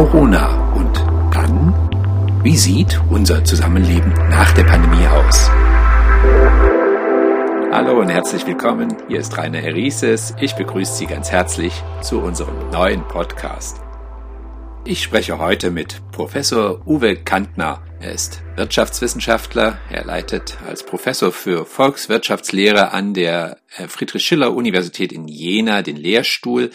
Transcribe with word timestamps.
Corona 0.00 0.72
und 0.72 0.96
dann? 1.30 1.74
Wie 2.42 2.56
sieht 2.56 2.98
unser 3.10 3.44
Zusammenleben 3.44 4.10
nach 4.30 4.50
der 4.52 4.64
Pandemie 4.64 5.06
aus? 5.06 5.50
Hallo 7.70 8.00
und 8.00 8.08
herzlich 8.08 8.46
willkommen. 8.46 8.96
Hier 9.08 9.20
ist 9.20 9.36
Rainer 9.36 9.58
Herises. 9.58 10.34
Ich 10.40 10.54
begrüße 10.54 10.94
Sie 10.94 11.04
ganz 11.04 11.30
herzlich 11.30 11.84
zu 12.00 12.22
unserem 12.22 12.70
neuen 12.70 13.06
Podcast. 13.08 13.82
Ich 14.86 15.02
spreche 15.02 15.38
heute 15.38 15.70
mit 15.70 16.00
Professor 16.12 16.80
Uwe 16.86 17.16
Kantner. 17.16 17.82
Er 18.00 18.12
ist 18.12 18.40
Wirtschaftswissenschaftler. 18.56 19.78
Er 19.90 20.04
leitet 20.04 20.56
als 20.66 20.84
Professor 20.84 21.32
für 21.32 21.66
Volkswirtschaftslehre 21.66 22.92
an 22.92 23.12
der 23.12 23.58
äh, 23.76 23.88
Friedrich-Schiller-Universität 23.88 25.12
in 25.12 25.28
Jena 25.28 25.82
den 25.82 25.96
Lehrstuhl. 25.96 26.70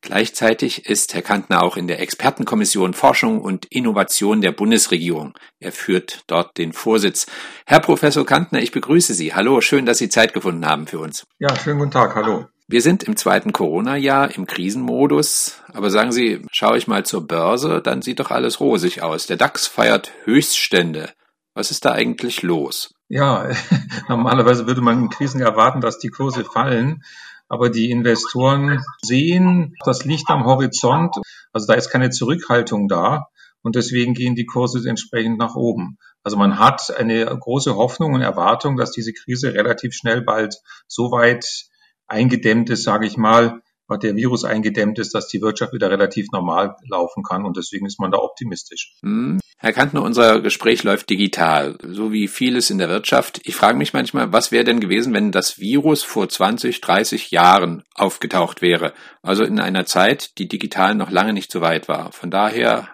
Gleichzeitig 0.00 0.86
ist 0.86 1.12
Herr 1.12 1.22
Kantner 1.22 1.64
auch 1.64 1.76
in 1.76 1.88
der 1.88 2.00
Expertenkommission 2.00 2.94
Forschung 2.94 3.40
und 3.40 3.66
Innovation 3.66 4.42
der 4.42 4.52
Bundesregierung. 4.52 5.34
Er 5.58 5.72
führt 5.72 6.22
dort 6.28 6.56
den 6.56 6.72
Vorsitz. 6.72 7.26
Herr 7.66 7.80
Professor 7.80 8.24
Kantner, 8.24 8.62
ich 8.62 8.70
begrüße 8.70 9.12
Sie. 9.12 9.34
Hallo, 9.34 9.60
schön, 9.60 9.86
dass 9.86 9.98
Sie 9.98 10.08
Zeit 10.08 10.32
gefunden 10.34 10.64
haben 10.66 10.86
für 10.86 11.00
uns. 11.00 11.26
Ja, 11.40 11.48
schönen 11.56 11.80
guten 11.80 11.90
Tag. 11.90 12.14
Hallo. 12.14 12.46
Wir 12.72 12.82
sind 12.82 13.02
im 13.02 13.16
zweiten 13.16 13.52
Corona-Jahr 13.52 14.36
im 14.36 14.46
Krisenmodus. 14.46 15.60
Aber 15.72 15.90
sagen 15.90 16.12
Sie, 16.12 16.40
schaue 16.52 16.78
ich 16.78 16.86
mal 16.86 17.04
zur 17.04 17.26
Börse, 17.26 17.82
dann 17.82 18.00
sieht 18.00 18.20
doch 18.20 18.30
alles 18.30 18.60
rosig 18.60 19.02
aus. 19.02 19.26
Der 19.26 19.36
DAX 19.36 19.66
feiert 19.66 20.12
Höchststände. 20.22 21.10
Was 21.52 21.72
ist 21.72 21.84
da 21.84 21.90
eigentlich 21.90 22.42
los? 22.42 22.94
Ja, 23.08 23.50
normalerweise 24.08 24.68
würde 24.68 24.82
man 24.82 25.00
in 25.00 25.10
Krisen 25.10 25.40
erwarten, 25.40 25.80
dass 25.80 25.98
die 25.98 26.10
Kurse 26.10 26.44
fallen. 26.44 27.02
Aber 27.48 27.70
die 27.70 27.90
Investoren 27.90 28.80
sehen 29.02 29.74
das 29.84 30.04
Licht 30.04 30.30
am 30.30 30.44
Horizont. 30.44 31.16
Also 31.52 31.66
da 31.66 31.74
ist 31.74 31.90
keine 31.90 32.10
Zurückhaltung 32.10 32.86
da. 32.86 33.26
Und 33.62 33.74
deswegen 33.74 34.14
gehen 34.14 34.36
die 34.36 34.46
Kurse 34.46 34.88
entsprechend 34.88 35.38
nach 35.38 35.56
oben. 35.56 35.98
Also 36.22 36.36
man 36.36 36.60
hat 36.60 36.94
eine 36.96 37.24
große 37.26 37.74
Hoffnung 37.74 38.14
und 38.14 38.20
Erwartung, 38.20 38.76
dass 38.76 38.92
diese 38.92 39.12
Krise 39.12 39.54
relativ 39.54 39.92
schnell 39.92 40.22
bald 40.22 40.54
so 40.86 41.10
weit 41.10 41.68
eingedämmt 42.10 42.70
ist, 42.70 42.84
sage 42.84 43.06
ich 43.06 43.16
mal, 43.16 43.62
der 43.98 44.14
Virus 44.14 44.44
eingedämmt 44.44 44.98
ist, 44.98 45.14
dass 45.14 45.26
die 45.26 45.40
Wirtschaft 45.42 45.72
wieder 45.72 45.90
relativ 45.90 46.28
normal 46.32 46.76
laufen 46.88 47.22
kann 47.22 47.44
und 47.44 47.56
deswegen 47.56 47.86
ist 47.86 47.98
man 47.98 48.12
da 48.12 48.18
optimistisch. 48.18 48.94
Hm. 49.02 49.40
Herr 49.58 49.72
Kantner, 49.72 50.02
unser 50.02 50.40
Gespräch 50.40 50.84
läuft 50.84 51.10
digital, 51.10 51.76
so 51.82 52.12
wie 52.12 52.28
vieles 52.28 52.70
in 52.70 52.78
der 52.78 52.88
Wirtschaft. 52.88 53.40
Ich 53.44 53.56
frage 53.56 53.76
mich 53.76 53.92
manchmal, 53.92 54.32
was 54.32 54.52
wäre 54.52 54.64
denn 54.64 54.80
gewesen, 54.80 55.12
wenn 55.12 55.32
das 55.32 55.58
Virus 55.58 56.02
vor 56.02 56.28
20, 56.28 56.80
30 56.80 57.30
Jahren 57.30 57.82
aufgetaucht 57.94 58.62
wäre? 58.62 58.94
Also 59.22 59.44
in 59.44 59.60
einer 59.60 59.84
Zeit, 59.84 60.38
die 60.38 60.48
digital 60.48 60.94
noch 60.94 61.10
lange 61.10 61.32
nicht 61.32 61.52
so 61.52 61.60
weit 61.60 61.88
war. 61.88 62.12
Von 62.12 62.30
daher, 62.30 62.88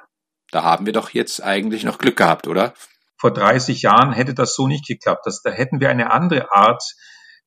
da 0.51 0.65
haben 0.65 0.87
wir 0.87 0.93
doch 0.93 1.11
jetzt 1.11 1.43
eigentlich 1.43 1.85
noch 1.85 1.99
Glück 1.99 2.17
gehabt, 2.17 2.49
oder? 2.49 2.75
Vor 3.19 3.33
30 3.33 3.83
Jahren 3.83 4.13
hätte 4.13 4.35
das 4.35 4.57
so 4.57 4.67
nicht 4.67 4.87
geklappt. 4.87 5.25
Das, 5.25 5.43
da 5.43 5.51
hätten 5.51 5.81
wir 5.81 5.89
eine 5.89 6.11
andere 6.11 6.53
Art 6.53 6.83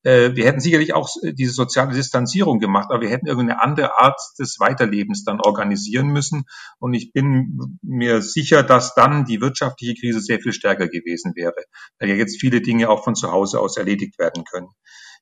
wir 0.03 0.45
hätten 0.45 0.59
sicherlich 0.59 0.93
auch 0.93 1.09
äh, 1.23 1.33
diese 1.33 1.51
soziale 1.51 1.93
Distanzierung 1.93 2.59
gemacht, 2.59 2.87
aber 2.89 3.01
wir 3.01 3.09
hätten 3.09 3.27
irgendeine 3.27 3.61
andere 3.61 3.97
Art 3.99 4.19
des 4.39 4.59
Weiterlebens 4.59 5.23
dann 5.23 5.41
organisieren 5.41 6.07
müssen. 6.07 6.43
Und 6.79 6.93
ich 6.93 7.11
bin 7.11 7.79
mir 7.81 8.21
sicher, 8.21 8.63
dass 8.63 8.95
dann 8.95 9.25
die 9.25 9.41
wirtschaftliche 9.41 9.95
Krise 9.95 10.21
sehr 10.21 10.39
viel 10.39 10.53
stärker 10.53 10.87
gewesen 10.87 11.33
wäre, 11.35 11.63
weil 11.99 12.09
ja 12.09 12.15
jetzt 12.15 12.39
viele 12.39 12.61
Dinge 12.61 12.89
auch 12.89 13.03
von 13.03 13.15
zu 13.15 13.31
Hause 13.31 13.59
aus 13.59 13.77
erledigt 13.77 14.17
werden 14.19 14.43
können. 14.45 14.69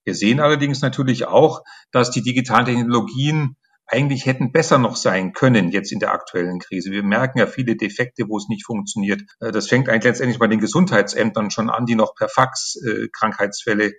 Wir 0.04 0.16
sehen 0.16 0.40
allerdings 0.40 0.82
natürlich 0.82 1.26
auch, 1.26 1.64
dass 1.92 2.12
die 2.12 2.22
digitalen 2.22 2.66
Technologien 2.66 3.58
eigentlich 3.88 4.26
hätten 4.26 4.52
besser 4.52 4.78
noch 4.78 4.98
sein 4.98 5.34
können 5.34 5.70
jetzt 5.70 5.92
in 5.92 6.00
der 6.00 6.12
aktuellen 6.12 6.60
Krise. 6.60 6.92
Wir 6.92 7.04
merken 7.04 7.40
ja 7.40 7.48
viele 7.48 7.78
Defekte, 7.78 8.26
wo 8.28 8.38
es 8.38 8.50
nicht 8.50 8.66
funktioniert. 8.66 9.22
Äh, 9.40 9.52
das 9.52 9.68
fängt 9.68 9.90
eigentlich 9.90 10.04
letztendlich 10.04 10.40
bei 10.40 10.48
den 10.48 10.60
Gesundheitsämtern 10.60 11.52
schon 11.52 11.70
an, 11.70 11.86
die 11.86 11.96
noch 11.96 12.14
per 12.14 12.30
Fax 12.30 12.76
äh, 12.86 13.08
Krankheitsfälle 13.12 13.94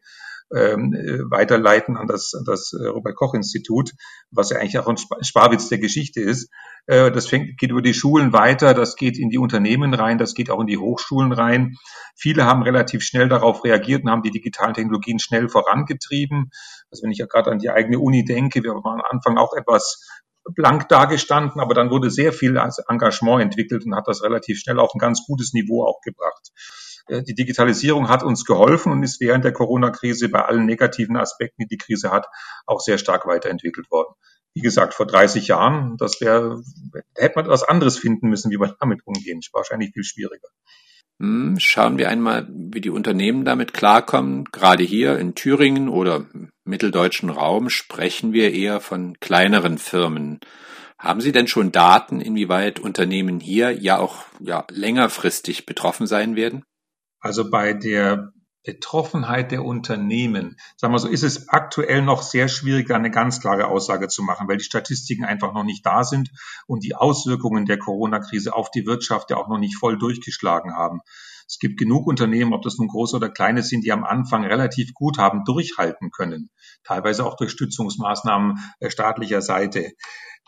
ähm, 0.54 0.94
äh, 0.94 1.30
weiterleiten 1.30 1.96
an 1.96 2.06
das, 2.06 2.32
an 2.34 2.44
das 2.44 2.72
äh, 2.72 2.86
Robert-Koch-Institut, 2.86 3.92
was 4.30 4.50
ja 4.50 4.58
eigentlich 4.58 4.78
auch 4.78 4.88
ein 4.88 4.96
Sparwitz 4.96 5.68
der 5.68 5.78
Geschichte 5.78 6.20
ist. 6.20 6.50
Äh, 6.86 7.10
das 7.10 7.26
fängt, 7.26 7.58
geht 7.58 7.70
über 7.70 7.82
die 7.82 7.94
Schulen 7.94 8.32
weiter, 8.32 8.74
das 8.74 8.96
geht 8.96 9.18
in 9.18 9.28
die 9.28 9.38
Unternehmen 9.38 9.92
rein, 9.94 10.18
das 10.18 10.34
geht 10.34 10.50
auch 10.50 10.60
in 10.60 10.66
die 10.66 10.78
Hochschulen 10.78 11.32
rein. 11.32 11.76
Viele 12.16 12.44
haben 12.46 12.62
relativ 12.62 13.02
schnell 13.02 13.28
darauf 13.28 13.64
reagiert 13.64 14.04
und 14.04 14.10
haben 14.10 14.22
die 14.22 14.30
digitalen 14.30 14.74
Technologien 14.74 15.18
schnell 15.18 15.48
vorangetrieben. 15.48 16.50
Also 16.90 17.02
wenn 17.02 17.10
ich 17.10 17.18
ja 17.18 17.26
gerade 17.26 17.50
an 17.50 17.58
die 17.58 17.70
eigene 17.70 17.98
Uni 17.98 18.24
denke, 18.24 18.62
wir 18.62 18.72
waren 18.72 19.00
am 19.00 19.06
Anfang 19.10 19.36
auch 19.36 19.54
etwas 19.54 20.06
blank 20.54 20.88
dagestanden, 20.88 21.60
aber 21.60 21.74
dann 21.74 21.90
wurde 21.90 22.10
sehr 22.10 22.32
viel 22.32 22.56
Engagement 22.88 23.42
entwickelt 23.42 23.84
und 23.84 23.94
hat 23.94 24.08
das 24.08 24.22
relativ 24.22 24.58
schnell 24.58 24.78
auf 24.78 24.94
ein 24.94 24.98
ganz 24.98 25.26
gutes 25.26 25.52
Niveau 25.52 25.84
auch 25.84 26.00
gebracht. 26.00 26.52
Äh, 27.08 27.22
die 27.22 27.34
Digitalisierung 27.34 28.08
hat 28.08 28.22
uns 28.22 28.44
geholfen 28.44 28.92
und 28.92 29.02
ist 29.02 29.20
während 29.20 29.44
der 29.44 29.52
Corona-Krise 29.52 30.28
bei 30.28 30.44
allen 30.44 30.66
negativen 30.66 31.16
Aspekten, 31.16 31.62
die 31.62 31.68
die 31.68 31.78
Krise 31.78 32.10
hat, 32.10 32.26
auch 32.66 32.80
sehr 32.80 32.98
stark 32.98 33.26
weiterentwickelt 33.26 33.90
worden. 33.90 34.14
Wie 34.54 34.62
gesagt, 34.62 34.94
vor 34.94 35.06
30 35.06 35.48
Jahren, 35.48 35.96
das 35.98 36.20
wäre, 36.20 36.62
hätte 37.14 37.36
man 37.36 37.44
etwas 37.44 37.62
anderes 37.62 37.98
finden 37.98 38.28
müssen, 38.28 38.50
wie 38.50 38.58
wir 38.58 38.74
damit 38.80 39.00
umgehen. 39.04 39.40
Wahrscheinlich 39.52 39.92
viel 39.92 40.04
schwieriger. 40.04 40.48
Hm, 41.20 41.56
schauen 41.58 41.98
wir 41.98 42.08
einmal, 42.08 42.46
wie 42.48 42.80
die 42.80 42.90
Unternehmen 42.90 43.44
damit 43.44 43.74
klarkommen. 43.74 44.44
Gerade 44.52 44.84
hier 44.84 45.18
in 45.18 45.34
Thüringen 45.34 45.88
oder 45.88 46.26
mitteldeutschen 46.64 47.30
Raum 47.30 47.70
sprechen 47.70 48.32
wir 48.32 48.52
eher 48.52 48.80
von 48.80 49.18
kleineren 49.18 49.78
Firmen. 49.78 50.38
Haben 50.98 51.20
Sie 51.20 51.32
denn 51.32 51.46
schon 51.46 51.72
Daten, 51.72 52.20
inwieweit 52.20 52.80
Unternehmen 52.80 53.40
hier 53.40 53.70
ja 53.70 53.98
auch 53.98 54.24
ja, 54.40 54.64
längerfristig 54.70 55.66
betroffen 55.66 56.06
sein 56.06 56.34
werden? 56.34 56.64
Also 57.20 57.50
bei 57.50 57.72
der 57.72 58.32
Betroffenheit 58.64 59.50
der 59.50 59.64
Unternehmen, 59.64 60.56
sagen 60.76 60.92
wir 60.92 60.98
so, 60.98 61.08
ist 61.08 61.22
es 61.22 61.48
aktuell 61.48 62.02
noch 62.02 62.22
sehr 62.22 62.48
schwierig, 62.48 62.90
eine 62.90 63.10
ganz 63.10 63.40
klare 63.40 63.68
Aussage 63.68 64.08
zu 64.08 64.22
machen, 64.22 64.46
weil 64.48 64.58
die 64.58 64.64
Statistiken 64.64 65.24
einfach 65.24 65.54
noch 65.54 65.64
nicht 65.64 65.86
da 65.86 66.04
sind 66.04 66.30
und 66.66 66.84
die 66.84 66.94
Auswirkungen 66.94 67.64
der 67.64 67.78
Corona-Krise 67.78 68.54
auf 68.54 68.70
die 68.70 68.84
Wirtschaft 68.84 69.30
ja 69.30 69.36
auch 69.38 69.48
noch 69.48 69.58
nicht 69.58 69.76
voll 69.76 69.96
durchgeschlagen 69.96 70.74
haben. 70.74 71.00
Es 71.48 71.58
gibt 71.58 71.78
genug 71.78 72.06
Unternehmen, 72.06 72.52
ob 72.52 72.60
das 72.60 72.76
nun 72.76 72.88
große 72.88 73.16
oder 73.16 73.30
kleine 73.30 73.62
sind, 73.62 73.86
die 73.86 73.92
am 73.92 74.04
Anfang 74.04 74.44
relativ 74.44 74.92
gut 74.92 75.16
haben 75.16 75.44
durchhalten 75.46 76.10
können, 76.10 76.50
teilweise 76.84 77.24
auch 77.24 77.36
durch 77.36 77.52
Stützungsmaßnahmen 77.52 78.58
äh, 78.80 78.90
staatlicher 78.90 79.40
Seite. 79.40 79.92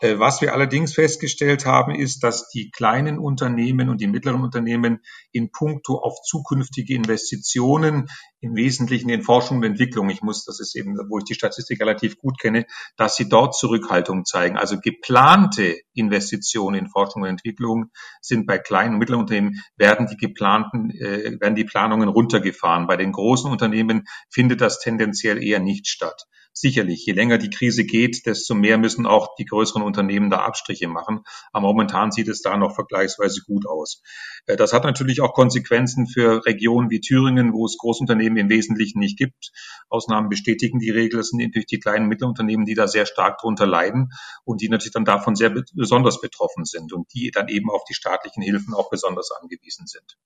Äh, 0.01 0.17
was 0.17 0.41
wir 0.41 0.53
allerdings 0.53 0.95
festgestellt 0.95 1.65
haben, 1.65 1.93
ist, 1.93 2.23
dass 2.23 2.49
die 2.49 2.71
kleinen 2.71 3.19
Unternehmen 3.19 3.87
und 3.89 4.01
die 4.01 4.07
mittleren 4.07 4.41
Unternehmen 4.41 5.01
in 5.31 5.51
puncto 5.51 5.99
auf 5.99 6.21
zukünftige 6.23 6.95
Investitionen 6.95 8.07
im 8.39 8.55
Wesentlichen 8.55 9.09
in 9.09 9.21
Forschung 9.21 9.57
und 9.57 9.63
Entwicklung, 9.63 10.09
ich 10.09 10.23
muss, 10.23 10.43
das 10.43 10.59
ist 10.59 10.75
eben, 10.75 10.97
wo 11.09 11.19
ich 11.19 11.25
die 11.25 11.35
Statistik 11.35 11.79
relativ 11.79 12.17
gut 12.17 12.39
kenne, 12.39 12.65
dass 12.97 13.15
sie 13.15 13.29
dort 13.29 13.55
Zurückhaltung 13.55 14.25
zeigen. 14.25 14.57
Also 14.57 14.79
geplante 14.79 15.77
Investitionen 15.93 16.79
in 16.79 16.89
Forschung 16.89 17.21
und 17.21 17.29
Entwicklung 17.29 17.91
sind 18.21 18.47
bei 18.47 18.57
kleinen 18.57 18.93
und 18.93 18.99
mittleren 18.99 19.21
Unternehmen, 19.21 19.61
werden 19.77 20.07
die 20.07 20.17
geplanten, 20.17 20.89
äh, 20.89 21.39
werden 21.39 21.55
die 21.55 21.65
Planungen 21.65 22.09
runtergefahren. 22.09 22.87
Bei 22.87 22.97
den 22.97 23.11
großen 23.11 23.51
Unternehmen 23.51 24.05
findet 24.31 24.61
das 24.61 24.79
tendenziell 24.79 25.43
eher 25.43 25.59
nicht 25.59 25.87
statt. 25.87 26.25
Sicherlich, 26.53 27.05
je 27.05 27.13
länger 27.13 27.37
die 27.37 27.49
Krise 27.49 27.85
geht, 27.85 28.25
desto 28.25 28.55
mehr 28.55 28.77
müssen 28.77 29.05
auch 29.05 29.35
die 29.35 29.45
größeren 29.45 29.81
Unternehmen 29.81 30.29
da 30.29 30.39
Abstriche 30.39 30.89
machen. 30.89 31.21
Aber 31.53 31.67
momentan 31.67 32.11
sieht 32.11 32.27
es 32.27 32.41
da 32.41 32.57
noch 32.57 32.75
vergleichsweise 32.75 33.41
gut 33.47 33.65
aus. 33.65 34.01
Äh, 34.47 34.57
das 34.57 34.73
hat 34.73 34.83
natürlich 34.83 35.21
auch 35.21 35.33
Konsequenzen 35.33 36.07
für 36.07 36.45
Regionen 36.45 36.89
wie 36.89 36.99
Thüringen, 36.99 37.53
wo 37.53 37.65
es 37.65 37.77
Großunternehmen 37.77 38.37
im 38.37 38.49
Wesentlichen 38.49 38.99
nicht 38.99 39.17
gibt. 39.17 39.51
Ausnahmen 39.89 40.27
bestätigen 40.27 40.79
die 40.79 40.89
Regel. 40.89 41.19
Das 41.19 41.29
sind 41.29 41.41
natürlich 41.41 41.67
die 41.67 41.79
kleinen 41.79 42.03
und 42.03 42.09
mittleren 42.09 42.65
die 42.65 42.75
da 42.75 42.87
sehr 42.87 43.05
stark 43.05 43.39
drunter 43.39 43.65
leiden 43.65 44.09
und 44.43 44.61
die 44.61 44.67
natürlich 44.67 44.93
dann 44.93 45.05
davon 45.05 45.35
sehr 45.35 45.53
besonders 45.73 46.19
betroffen 46.19 46.65
sind 46.65 46.91
und 46.91 47.13
die 47.13 47.31
dann 47.31 47.47
eben 47.47 47.69
auf 47.69 47.85
die 47.85 47.93
staatlichen 47.93 48.43
Hilfen 48.43 48.73
auch 48.73 48.89
besonders 48.89 49.31
angewiesen 49.31 49.87
sind. 49.87 50.17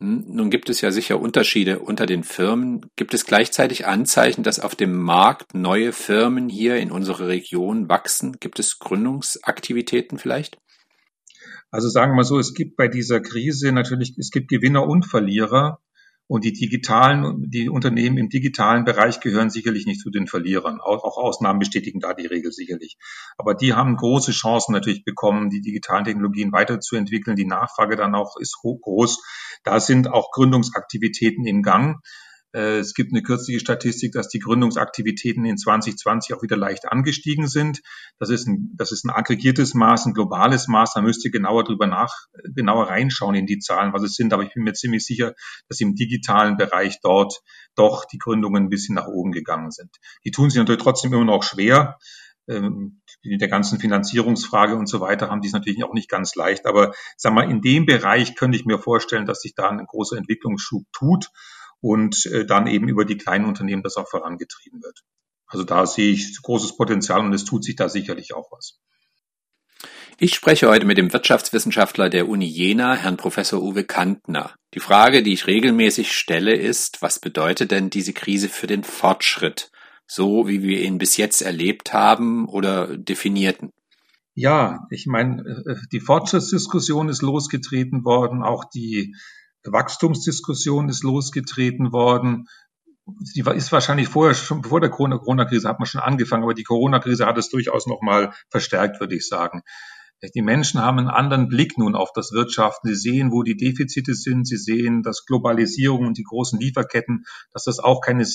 Hm, 0.00 0.24
nun 0.28 0.50
gibt 0.50 0.70
es 0.70 0.80
ja 0.80 0.90
sicher 0.90 1.20
Unterschiede 1.20 1.78
unter 1.78 2.06
den 2.06 2.24
Firmen. 2.24 2.86
Gibt 2.96 3.12
es 3.14 3.26
gleichzeitig 3.26 3.86
Anzeichen, 3.86 4.42
dass 4.42 4.58
auf 4.58 4.74
dem 4.74 4.96
Markt 4.96 5.54
neue 5.54 5.92
Firmen 5.92 6.48
hier 6.48 6.76
in 6.76 6.90
unserer 6.90 7.28
Region 7.28 7.88
wachsen? 7.88 8.38
Gibt 8.40 8.58
es 8.58 8.78
Gründungsaktivitäten 8.78 10.18
vielleicht? 10.18 10.58
Also 11.70 11.88
sagen 11.88 12.16
wir 12.16 12.24
so, 12.24 12.38
es 12.38 12.54
gibt 12.54 12.76
bei 12.76 12.88
dieser 12.88 13.20
Krise 13.20 13.72
natürlich, 13.72 14.16
es 14.18 14.30
gibt 14.30 14.48
Gewinner 14.48 14.88
und 14.88 15.06
Verlierer. 15.06 15.80
Und 16.30 16.44
die 16.44 16.52
digitalen, 16.52 17.50
die 17.50 17.68
Unternehmen 17.68 18.16
im 18.16 18.28
digitalen 18.28 18.84
Bereich 18.84 19.18
gehören 19.18 19.50
sicherlich 19.50 19.84
nicht 19.86 20.00
zu 20.00 20.10
den 20.10 20.28
Verlierern. 20.28 20.80
Auch, 20.80 21.02
Ausnahmen 21.02 21.58
bestätigen 21.58 21.98
da 21.98 22.14
die 22.14 22.28
Regel 22.28 22.52
sicherlich. 22.52 22.98
Aber 23.36 23.56
die 23.56 23.74
haben 23.74 23.96
große 23.96 24.30
Chancen 24.30 24.70
natürlich 24.70 25.04
bekommen, 25.04 25.50
die 25.50 25.60
digitalen 25.60 26.04
Technologien 26.04 26.52
weiterzuentwickeln. 26.52 27.34
Die 27.34 27.46
Nachfrage 27.46 27.96
dann 27.96 28.14
auch 28.14 28.36
ist 28.38 28.60
groß. 28.62 29.20
Da 29.64 29.80
sind 29.80 30.06
auch 30.06 30.30
Gründungsaktivitäten 30.30 31.44
im 31.46 31.62
Gang. 31.62 32.00
Äh, 32.52 32.78
es 32.78 32.94
gibt 32.94 33.12
eine 33.12 33.22
kürzliche 33.22 33.60
Statistik, 33.60 34.12
dass 34.12 34.28
die 34.28 34.38
Gründungsaktivitäten 34.38 35.44
in 35.44 35.56
2020 35.56 36.34
auch 36.34 36.42
wieder 36.42 36.56
leicht 36.56 36.86
angestiegen 36.88 37.46
sind. 37.46 37.80
Das 38.18 38.30
ist 38.30 38.46
ein, 38.46 38.72
das 38.76 38.92
ist 38.92 39.04
ein 39.04 39.10
aggregiertes 39.10 39.74
Maß, 39.74 40.06
ein 40.06 40.14
globales 40.14 40.68
Maß. 40.68 40.94
Da 40.94 41.02
müsst 41.02 41.24
ihr 41.24 41.30
genauer 41.30 41.64
drüber 41.64 41.86
nach, 41.86 42.12
genauer 42.54 42.88
reinschauen 42.88 43.34
in 43.34 43.46
die 43.46 43.58
Zahlen, 43.58 43.92
was 43.92 44.02
es 44.02 44.14
sind. 44.14 44.32
Aber 44.32 44.42
ich 44.42 44.54
bin 44.54 44.64
mir 44.64 44.72
ziemlich 44.72 45.04
sicher, 45.04 45.34
dass 45.68 45.80
im 45.80 45.94
digitalen 45.94 46.56
Bereich 46.56 47.00
dort 47.00 47.40
doch 47.76 48.04
die 48.04 48.18
Gründungen 48.18 48.64
ein 48.64 48.70
bisschen 48.70 48.94
nach 48.94 49.06
oben 49.06 49.32
gegangen 49.32 49.70
sind. 49.70 49.96
Die 50.24 50.30
tun 50.30 50.50
sich 50.50 50.58
natürlich 50.58 50.82
trotzdem 50.82 51.12
immer 51.12 51.24
noch 51.24 51.42
schwer 51.42 51.98
ähm, 52.48 53.00
mit 53.22 53.40
der 53.40 53.48
ganzen 53.48 53.78
Finanzierungsfrage 53.78 54.74
und 54.74 54.88
so 54.88 55.00
weiter 55.00 55.30
haben 55.30 55.40
die 55.40 55.48
es 55.48 55.52
natürlich 55.52 55.84
auch 55.84 55.94
nicht 55.94 56.10
ganz 56.10 56.34
leicht. 56.34 56.66
Aber 56.66 56.92
sag 57.16 57.32
mal, 57.32 57.48
in 57.48 57.60
dem 57.60 57.86
Bereich 57.86 58.34
könnte 58.34 58.58
ich 58.58 58.64
mir 58.64 58.78
vorstellen, 58.78 59.26
dass 59.26 59.42
sich 59.42 59.54
da 59.54 59.68
ein 59.68 59.84
großer 59.86 60.16
Entwicklungsschub 60.16 60.84
tut 60.92 61.30
und 61.80 62.26
äh, 62.26 62.46
dann 62.46 62.66
eben 62.66 62.88
über 62.88 63.04
die 63.04 63.16
kleinen 63.16 63.46
Unternehmen 63.46 63.82
das 63.82 63.96
auch 63.96 64.08
vorangetrieben 64.08 64.82
wird. 64.82 65.00
Also 65.46 65.64
da 65.64 65.86
sehe 65.86 66.12
ich 66.12 66.40
großes 66.42 66.76
Potenzial 66.76 67.20
und 67.20 67.32
es 67.32 67.44
tut 67.44 67.64
sich 67.64 67.76
da 67.76 67.88
sicherlich 67.88 68.34
auch 68.34 68.50
was. 68.52 68.78
Ich 70.22 70.34
spreche 70.34 70.68
heute 70.68 70.84
mit 70.84 70.98
dem 70.98 71.12
Wirtschaftswissenschaftler 71.14 72.10
der 72.10 72.28
Uni 72.28 72.44
Jena, 72.44 72.94
Herrn 72.94 73.16
Professor 73.16 73.62
Uwe 73.62 73.84
Kantner. 73.84 74.54
Die 74.74 74.80
Frage, 74.80 75.22
die 75.22 75.32
ich 75.32 75.46
regelmäßig 75.46 76.12
stelle, 76.12 76.54
ist, 76.54 77.00
was 77.00 77.18
bedeutet 77.18 77.70
denn 77.70 77.88
diese 77.88 78.12
Krise 78.12 78.50
für 78.50 78.66
den 78.66 78.84
Fortschritt, 78.84 79.70
so 80.06 80.46
wie 80.46 80.62
wir 80.62 80.82
ihn 80.82 80.98
bis 80.98 81.16
jetzt 81.16 81.40
erlebt 81.40 81.94
haben 81.94 82.46
oder 82.46 82.98
definierten? 82.98 83.70
Ja, 84.34 84.86
ich 84.90 85.06
meine, 85.06 85.42
äh, 85.42 85.76
die 85.90 86.00
Fortschrittsdiskussion 86.00 87.08
ist 87.08 87.22
losgetreten 87.22 88.04
worden, 88.04 88.42
auch 88.42 88.64
die 88.64 89.16
Wachstumsdiskussion 89.64 90.88
ist 90.88 91.02
losgetreten 91.02 91.92
worden. 91.92 92.48
Die 93.06 93.40
ist 93.40 93.72
wahrscheinlich 93.72 94.08
vorher 94.08 94.34
schon 94.34 94.62
vor 94.62 94.80
der 94.80 94.90
Corona-Krise 94.90 95.68
hat 95.68 95.80
man 95.80 95.86
schon 95.86 96.00
angefangen, 96.00 96.44
aber 96.44 96.54
die 96.54 96.64
Corona-Krise 96.64 97.26
hat 97.26 97.38
es 97.38 97.48
durchaus 97.48 97.86
noch 97.86 98.02
mal 98.02 98.32
verstärkt, 98.50 99.00
würde 99.00 99.16
ich 99.16 99.26
sagen. 99.26 99.62
Die 100.34 100.42
Menschen 100.42 100.80
haben 100.80 100.98
einen 100.98 101.08
anderen 101.08 101.48
Blick 101.48 101.78
nun 101.78 101.96
auf 101.96 102.12
das 102.12 102.30
Wirtschaften. 102.32 102.88
Sie 102.88 102.94
sehen, 102.94 103.32
wo 103.32 103.42
die 103.42 103.56
Defizite 103.56 104.14
sind. 104.14 104.46
Sie 104.46 104.58
sehen, 104.58 105.02
dass 105.02 105.24
Globalisierung 105.24 106.06
und 106.06 106.18
die 106.18 106.24
großen 106.24 106.60
Lieferketten, 106.60 107.24
dass 107.52 107.64
das 107.64 107.78
auch 107.78 108.02
keine, 108.02 108.26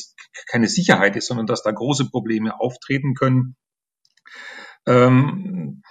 keine 0.48 0.68
Sicherheit 0.68 1.16
ist, 1.16 1.28
sondern 1.28 1.46
dass 1.46 1.62
da 1.62 1.72
große 1.72 2.10
Probleme 2.10 2.60
auftreten 2.60 3.14
können. 3.14 3.56
Ähm, 4.88 5.84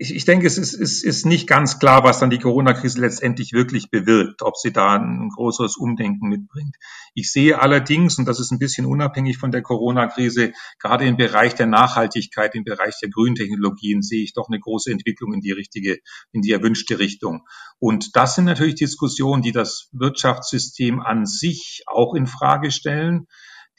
ich, 0.00 0.14
ich 0.14 0.24
denke, 0.24 0.46
es 0.46 0.58
ist, 0.58 0.74
ist, 0.74 1.04
ist 1.04 1.26
nicht 1.26 1.48
ganz 1.48 1.80
klar, 1.80 2.04
was 2.04 2.20
dann 2.20 2.30
die 2.30 2.38
Corona-Krise 2.38 3.00
letztendlich 3.00 3.52
wirklich 3.52 3.90
bewirkt, 3.90 4.42
ob 4.42 4.56
sie 4.56 4.72
da 4.72 4.94
ein 4.94 5.28
größeres 5.28 5.76
Umdenken 5.76 6.28
mitbringt. 6.28 6.76
Ich 7.14 7.32
sehe 7.32 7.60
allerdings, 7.60 8.16
und 8.16 8.26
das 8.26 8.38
ist 8.38 8.52
ein 8.52 8.60
bisschen 8.60 8.86
unabhängig 8.86 9.38
von 9.38 9.50
der 9.50 9.62
Corona-Krise, 9.62 10.52
gerade 10.78 11.04
im 11.04 11.16
Bereich 11.16 11.56
der 11.56 11.66
Nachhaltigkeit, 11.66 12.54
im 12.54 12.62
Bereich 12.62 12.94
der 13.02 13.10
grünen 13.10 13.34
Technologien, 13.34 14.00
sehe 14.02 14.22
ich 14.22 14.34
doch 14.34 14.48
eine 14.48 14.60
große 14.60 14.92
Entwicklung 14.92 15.34
in 15.34 15.40
die 15.40 15.52
richtige, 15.52 15.98
in 16.30 16.42
die 16.42 16.52
erwünschte 16.52 17.00
Richtung. 17.00 17.42
Und 17.80 18.14
das 18.14 18.36
sind 18.36 18.44
natürlich 18.44 18.76
Diskussionen, 18.76 19.42
die 19.42 19.52
das 19.52 19.88
Wirtschaftssystem 19.90 21.00
an 21.00 21.26
sich 21.26 21.82
auch 21.86 22.14
in 22.14 22.28
Frage 22.28 22.70
stellen, 22.70 23.26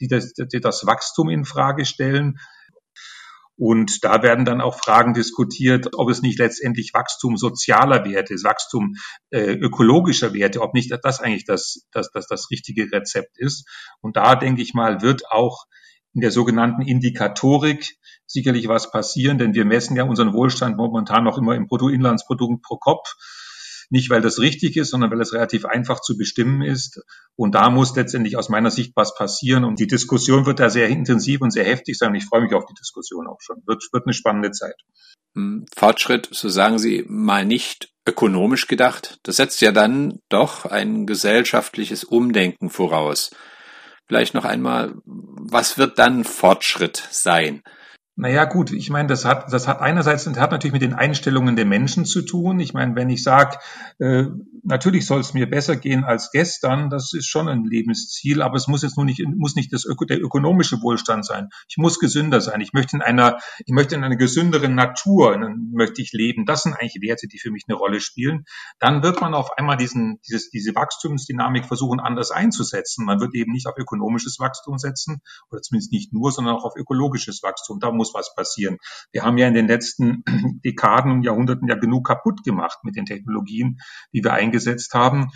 die 0.00 0.08
das, 0.08 0.34
die 0.34 0.60
das 0.60 0.84
Wachstum 0.86 1.30
in 1.30 1.46
Frage 1.46 1.86
stellen. 1.86 2.38
Und 3.60 4.04
da 4.04 4.22
werden 4.22 4.46
dann 4.46 4.62
auch 4.62 4.78
Fragen 4.78 5.12
diskutiert, 5.12 5.90
ob 5.92 6.08
es 6.08 6.22
nicht 6.22 6.38
letztendlich 6.38 6.94
Wachstum 6.94 7.36
sozialer 7.36 8.06
Werte, 8.06 8.32
Wachstum 8.42 8.94
äh, 9.28 9.52
ökologischer 9.52 10.32
Werte, 10.32 10.62
ob 10.62 10.72
nicht 10.72 10.90
das 11.02 11.20
eigentlich 11.20 11.44
das, 11.44 11.86
das, 11.92 12.10
das, 12.10 12.26
das 12.26 12.50
richtige 12.50 12.90
Rezept 12.90 13.36
ist. 13.36 13.68
Und 14.00 14.16
da 14.16 14.34
denke 14.34 14.62
ich 14.62 14.72
mal, 14.72 15.02
wird 15.02 15.30
auch 15.30 15.66
in 16.14 16.22
der 16.22 16.30
sogenannten 16.30 16.80
Indikatorik 16.80 17.98
sicherlich 18.26 18.66
was 18.66 18.90
passieren, 18.90 19.36
denn 19.36 19.52
wir 19.52 19.66
messen 19.66 19.94
ja 19.94 20.04
unseren 20.04 20.32
Wohlstand 20.32 20.78
momentan 20.78 21.22
noch 21.22 21.36
immer 21.36 21.54
im 21.54 21.66
Bruttoinlandsprodukt 21.66 22.62
pro 22.62 22.78
Kopf. 22.78 23.14
Nicht, 23.90 24.08
weil 24.08 24.20
das 24.20 24.38
richtig 24.38 24.76
ist, 24.76 24.90
sondern 24.90 25.10
weil 25.10 25.20
es 25.20 25.32
relativ 25.32 25.64
einfach 25.64 26.00
zu 26.00 26.16
bestimmen 26.16 26.62
ist. 26.62 27.02
Und 27.34 27.56
da 27.56 27.70
muss 27.70 27.94
letztendlich 27.96 28.36
aus 28.36 28.48
meiner 28.48 28.70
Sicht 28.70 28.92
was 28.94 29.14
passieren. 29.16 29.64
Und 29.64 29.80
die 29.80 29.88
Diskussion 29.88 30.46
wird 30.46 30.60
da 30.60 30.70
sehr 30.70 30.88
intensiv 30.88 31.40
und 31.40 31.50
sehr 31.50 31.64
heftig 31.64 31.98
sein. 31.98 32.14
Ich 32.14 32.24
freue 32.24 32.42
mich 32.42 32.54
auf 32.54 32.66
die 32.66 32.74
Diskussion 32.74 33.26
auch 33.26 33.40
schon. 33.40 33.56
Wird, 33.66 33.82
wird 33.92 34.06
eine 34.06 34.14
spannende 34.14 34.52
Zeit. 34.52 34.76
Hm, 35.34 35.66
Fortschritt, 35.76 36.28
so 36.30 36.48
sagen 36.48 36.78
Sie, 36.78 37.04
mal 37.08 37.44
nicht 37.44 37.92
ökonomisch 38.06 38.68
gedacht. 38.68 39.18
Das 39.24 39.36
setzt 39.36 39.60
ja 39.60 39.72
dann 39.72 40.20
doch 40.28 40.66
ein 40.66 41.06
gesellschaftliches 41.06 42.04
Umdenken 42.04 42.70
voraus. 42.70 43.30
Vielleicht 44.06 44.34
noch 44.34 44.44
einmal, 44.44 44.94
was 45.04 45.78
wird 45.78 45.98
dann 45.98 46.24
Fortschritt 46.24 47.02
sein? 47.10 47.62
Naja, 48.20 48.44
gut, 48.44 48.70
ich 48.70 48.90
meine, 48.90 49.08
das 49.08 49.24
hat, 49.24 49.50
das 49.50 49.66
hat 49.66 49.80
einerseits 49.80 50.24
das 50.24 50.38
hat 50.38 50.50
natürlich 50.50 50.74
mit 50.74 50.82
den 50.82 50.92
Einstellungen 50.92 51.56
der 51.56 51.64
Menschen 51.64 52.04
zu 52.04 52.20
tun. 52.20 52.60
Ich 52.60 52.74
meine, 52.74 52.94
wenn 52.94 53.08
ich 53.08 53.22
sage, 53.22 53.56
äh, 53.98 54.24
natürlich 54.62 55.06
soll 55.06 55.20
es 55.20 55.32
mir 55.32 55.48
besser 55.48 55.74
gehen 55.76 56.04
als 56.04 56.30
gestern, 56.30 56.90
das 56.90 57.14
ist 57.14 57.28
schon 57.28 57.48
ein 57.48 57.64
Lebensziel, 57.64 58.42
aber 58.42 58.56
es 58.56 58.68
muss 58.68 58.82
jetzt 58.82 58.98
nur 58.98 59.06
nicht, 59.06 59.24
muss 59.26 59.56
nicht 59.56 59.72
das 59.72 59.86
Öko, 59.86 60.04
der 60.04 60.20
ökonomische 60.20 60.82
Wohlstand 60.82 61.24
sein. 61.24 61.48
Ich 61.66 61.78
muss 61.78 61.98
gesünder 61.98 62.42
sein. 62.42 62.60
Ich 62.60 62.74
möchte 62.74 62.94
in 62.94 63.00
einer, 63.00 63.38
ich 63.64 63.72
möchte 63.72 63.94
in 63.94 64.04
einer 64.04 64.16
gesünderen 64.16 64.74
Natur, 64.74 65.38
möchte 65.72 66.02
ich 66.02 66.12
leben. 66.12 66.44
Das 66.44 66.64
sind 66.64 66.74
eigentlich 66.74 67.00
Werte, 67.00 67.26
die 67.26 67.38
für 67.38 67.50
mich 67.50 67.64
eine 67.68 67.78
Rolle 67.78 68.00
spielen. 68.00 68.44
Dann 68.80 69.02
wird 69.02 69.22
man 69.22 69.32
auf 69.32 69.56
einmal 69.56 69.78
diesen, 69.78 70.20
dieses, 70.28 70.50
diese 70.50 70.74
Wachstumsdynamik 70.74 71.64
versuchen, 71.64 72.00
anders 72.00 72.32
einzusetzen. 72.32 73.06
Man 73.06 73.18
wird 73.18 73.34
eben 73.34 73.52
nicht 73.52 73.66
auf 73.66 73.78
ökonomisches 73.78 74.38
Wachstum 74.38 74.76
setzen, 74.76 75.22
oder 75.50 75.62
zumindest 75.62 75.90
nicht 75.90 76.12
nur, 76.12 76.30
sondern 76.32 76.56
auch 76.56 76.64
auf 76.64 76.76
ökologisches 76.76 77.42
Wachstum. 77.42 77.80
Da 77.80 77.90
muss 77.90 78.09
muss 78.12 78.20
was 78.20 78.34
passieren. 78.34 78.78
Wir 79.12 79.22
haben 79.22 79.38
ja 79.38 79.48
in 79.48 79.54
den 79.54 79.68
letzten 79.68 80.24
Dekaden 80.64 81.12
und 81.12 81.22
Jahrhunderten 81.22 81.68
ja 81.68 81.76
genug 81.76 82.06
kaputt 82.06 82.42
gemacht 82.44 82.78
mit 82.82 82.96
den 82.96 83.06
Technologien, 83.06 83.78
die 84.12 84.22
wir 84.22 84.32
eingesetzt 84.32 84.94
haben 84.94 85.30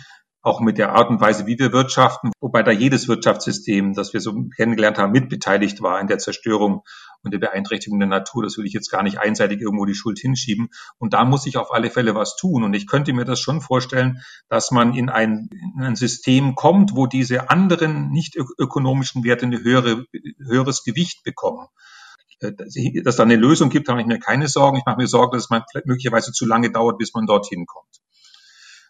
auch 0.45 0.61
mit 0.61 0.77
der 0.77 0.93
Art 0.93 1.09
und 1.09 1.19
Weise, 1.19 1.47
wie 1.47 1.57
wir 1.57 1.73
wirtschaften, 1.73 2.31
wobei 2.39 2.61
da 2.61 2.69
jedes 2.69 3.07
Wirtschaftssystem, 3.07 3.93
das 3.95 4.13
wir 4.13 4.21
so 4.21 4.31
kennengelernt 4.55 4.99
haben, 4.99 5.11
mitbeteiligt 5.11 5.81
war 5.81 5.99
in 5.99 6.05
der 6.05 6.19
Zerstörung 6.19 6.83
und 7.23 7.33
der 7.33 7.39
Beeinträchtigung 7.39 7.97
der 7.97 8.07
Natur. 8.07 8.43
Das 8.43 8.55
will 8.55 8.67
ich 8.67 8.73
jetzt 8.73 8.91
gar 8.91 9.01
nicht 9.01 9.17
einseitig 9.17 9.59
irgendwo 9.59 9.85
die 9.85 9.95
Schuld 9.95 10.19
hinschieben. 10.19 10.69
Und 10.99 11.13
da 11.13 11.25
muss 11.25 11.47
ich 11.47 11.57
auf 11.57 11.73
alle 11.73 11.89
Fälle 11.89 12.13
was 12.13 12.35
tun. 12.35 12.63
Und 12.63 12.75
ich 12.75 12.85
könnte 12.85 13.11
mir 13.11 13.25
das 13.25 13.39
schon 13.39 13.59
vorstellen, 13.59 14.21
dass 14.47 14.69
man 14.69 14.93
in 14.93 15.09
ein, 15.09 15.49
in 15.51 15.81
ein 15.81 15.95
System 15.95 16.53
kommt, 16.53 16.95
wo 16.95 17.07
diese 17.07 17.49
anderen 17.49 18.11
nicht 18.11 18.37
ökonomischen 18.59 19.23
Werte 19.23 19.47
ein 19.47 19.63
höhere, 19.63 20.05
höheres 20.37 20.83
Gewicht 20.83 21.23
bekommen. 21.23 21.65
Äh, 22.47 23.01
dass 23.03 23.15
da 23.15 23.23
eine 23.23 23.35
Lösung 23.35 23.69
gibt, 23.69 23.89
habe 23.89 24.01
ich 24.01 24.07
mir 24.07 24.19
keine 24.19 24.47
Sorgen. 24.47 24.77
Ich 24.77 24.85
mache 24.85 24.97
mir 24.97 25.07
Sorgen, 25.07 25.37
dass 25.37 25.49
es 25.49 25.85
möglicherweise 25.85 26.31
zu 26.31 26.45
lange 26.45 26.71
dauert, 26.71 26.97
bis 26.97 27.13
man 27.13 27.25
dorthin 27.25 27.65
kommt. 27.65 28.01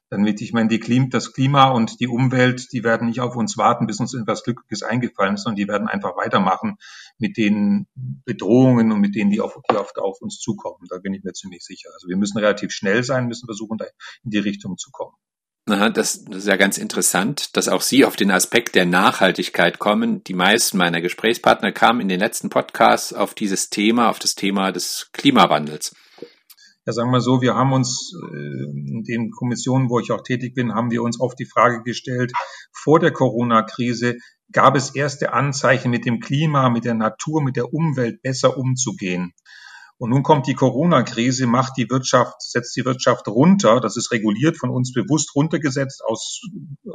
Dann 0.09 0.23
wird, 0.23 0.39
ich 0.41 0.53
meine, 0.53 0.69
die 0.69 0.79
Klima, 0.79 1.07
das 1.09 1.33
Klima 1.33 1.71
und 1.71 1.99
die 1.99 2.07
Umwelt, 2.07 2.71
die 2.71 2.83
werden 2.83 3.07
nicht 3.07 3.21
auf 3.21 3.35
uns 3.35 3.57
warten, 3.57 3.87
bis 3.87 3.99
uns 3.99 4.13
etwas 4.13 4.43
Glückliches 4.43 4.83
eingefallen 4.83 5.33
ist, 5.33 5.43
sondern 5.43 5.55
die 5.55 5.67
werden 5.67 5.87
einfach 5.87 6.15
weitermachen 6.15 6.77
mit 7.17 7.37
den 7.37 7.87
Bedrohungen 7.95 8.91
und 8.91 9.01
mit 9.01 9.15
denen, 9.15 9.31
die 9.31 9.41
auf, 9.41 9.57
die 9.69 9.75
auf, 9.75 9.91
auf 9.97 10.21
uns 10.21 10.39
zukommen. 10.39 10.85
Da 10.89 10.99
bin 10.99 11.13
ich 11.15 11.23
mir 11.23 11.33
ziemlich 11.33 11.63
sicher. 11.63 11.89
Also 11.93 12.07
wir 12.07 12.17
müssen 12.17 12.37
relativ 12.37 12.71
schnell 12.71 13.03
sein, 13.03 13.27
müssen 13.27 13.47
versuchen, 13.47 13.79
da 13.79 13.85
in 14.23 14.29
die 14.29 14.37
Richtung 14.37 14.77
zu 14.77 14.91
kommen. 14.91 15.15
Aha, 15.67 15.89
das, 15.89 16.15
ist 16.15 16.47
ja 16.47 16.57
ganz 16.57 16.77
interessant, 16.77 17.57
dass 17.57 17.67
auch 17.67 17.81
Sie 17.81 18.05
auf 18.05 18.15
den 18.15 18.29
Aspekt 18.29 18.75
der 18.75 18.85
Nachhaltigkeit 18.85 19.79
kommen. 19.79 20.23
Die 20.23 20.35
meisten 20.35 20.77
meiner 20.77 21.01
Gesprächspartner 21.01 21.71
kamen 21.71 22.01
in 22.01 22.07
den 22.07 22.19
letzten 22.19 22.49
Podcasts 22.49 23.13
auf 23.13 23.33
dieses 23.33 23.71
Thema, 23.71 24.09
auf 24.09 24.19
das 24.19 24.35
Thema 24.35 24.71
des 24.71 25.09
Klimawandels. 25.11 25.95
Ja, 26.85 26.93
sagen 26.93 27.09
wir 27.09 27.19
so, 27.19 27.41
wir 27.41 27.55
haben 27.55 27.73
uns 27.73 28.13
äh, 28.31 28.35
in 28.35 29.03
den 29.07 29.31
Kommissionen, 29.31 29.89
wo 29.89 29.99
ich 29.99 30.11
auch 30.11 30.21
tätig 30.21 30.53
bin, 30.53 30.75
haben 30.75 30.91
wir 30.91 31.01
uns 31.01 31.19
oft 31.19 31.39
die 31.39 31.47
Frage 31.51 31.81
gestellt, 31.81 32.31
vor 32.71 32.99
der 32.99 33.11
Corona-Krise 33.11 34.17
gab 34.51 34.75
es 34.75 34.93
erste 34.93 35.33
Anzeichen, 35.33 35.89
mit 35.89 36.05
dem 36.05 36.19
Klima, 36.19 36.69
mit 36.69 36.85
der 36.85 36.93
Natur, 36.93 37.41
mit 37.41 37.55
der 37.55 37.73
Umwelt 37.73 38.21
besser 38.21 38.55
umzugehen. 38.55 39.33
Und 39.97 40.09
nun 40.09 40.23
kommt 40.23 40.47
die 40.47 40.55
Corona-Krise, 40.55 41.47
macht 41.47 41.77
die 41.77 41.89
Wirtschaft, 41.89 42.41
setzt 42.41 42.75
die 42.75 42.83
Wirtschaft 42.83 43.29
runter. 43.29 43.79
Das 43.79 43.95
ist 43.95 44.11
reguliert 44.11 44.57
von 44.57 44.69
uns 44.69 44.91
bewusst 44.91 45.33
runtergesetzt 45.35 46.03
aus, 46.05 46.41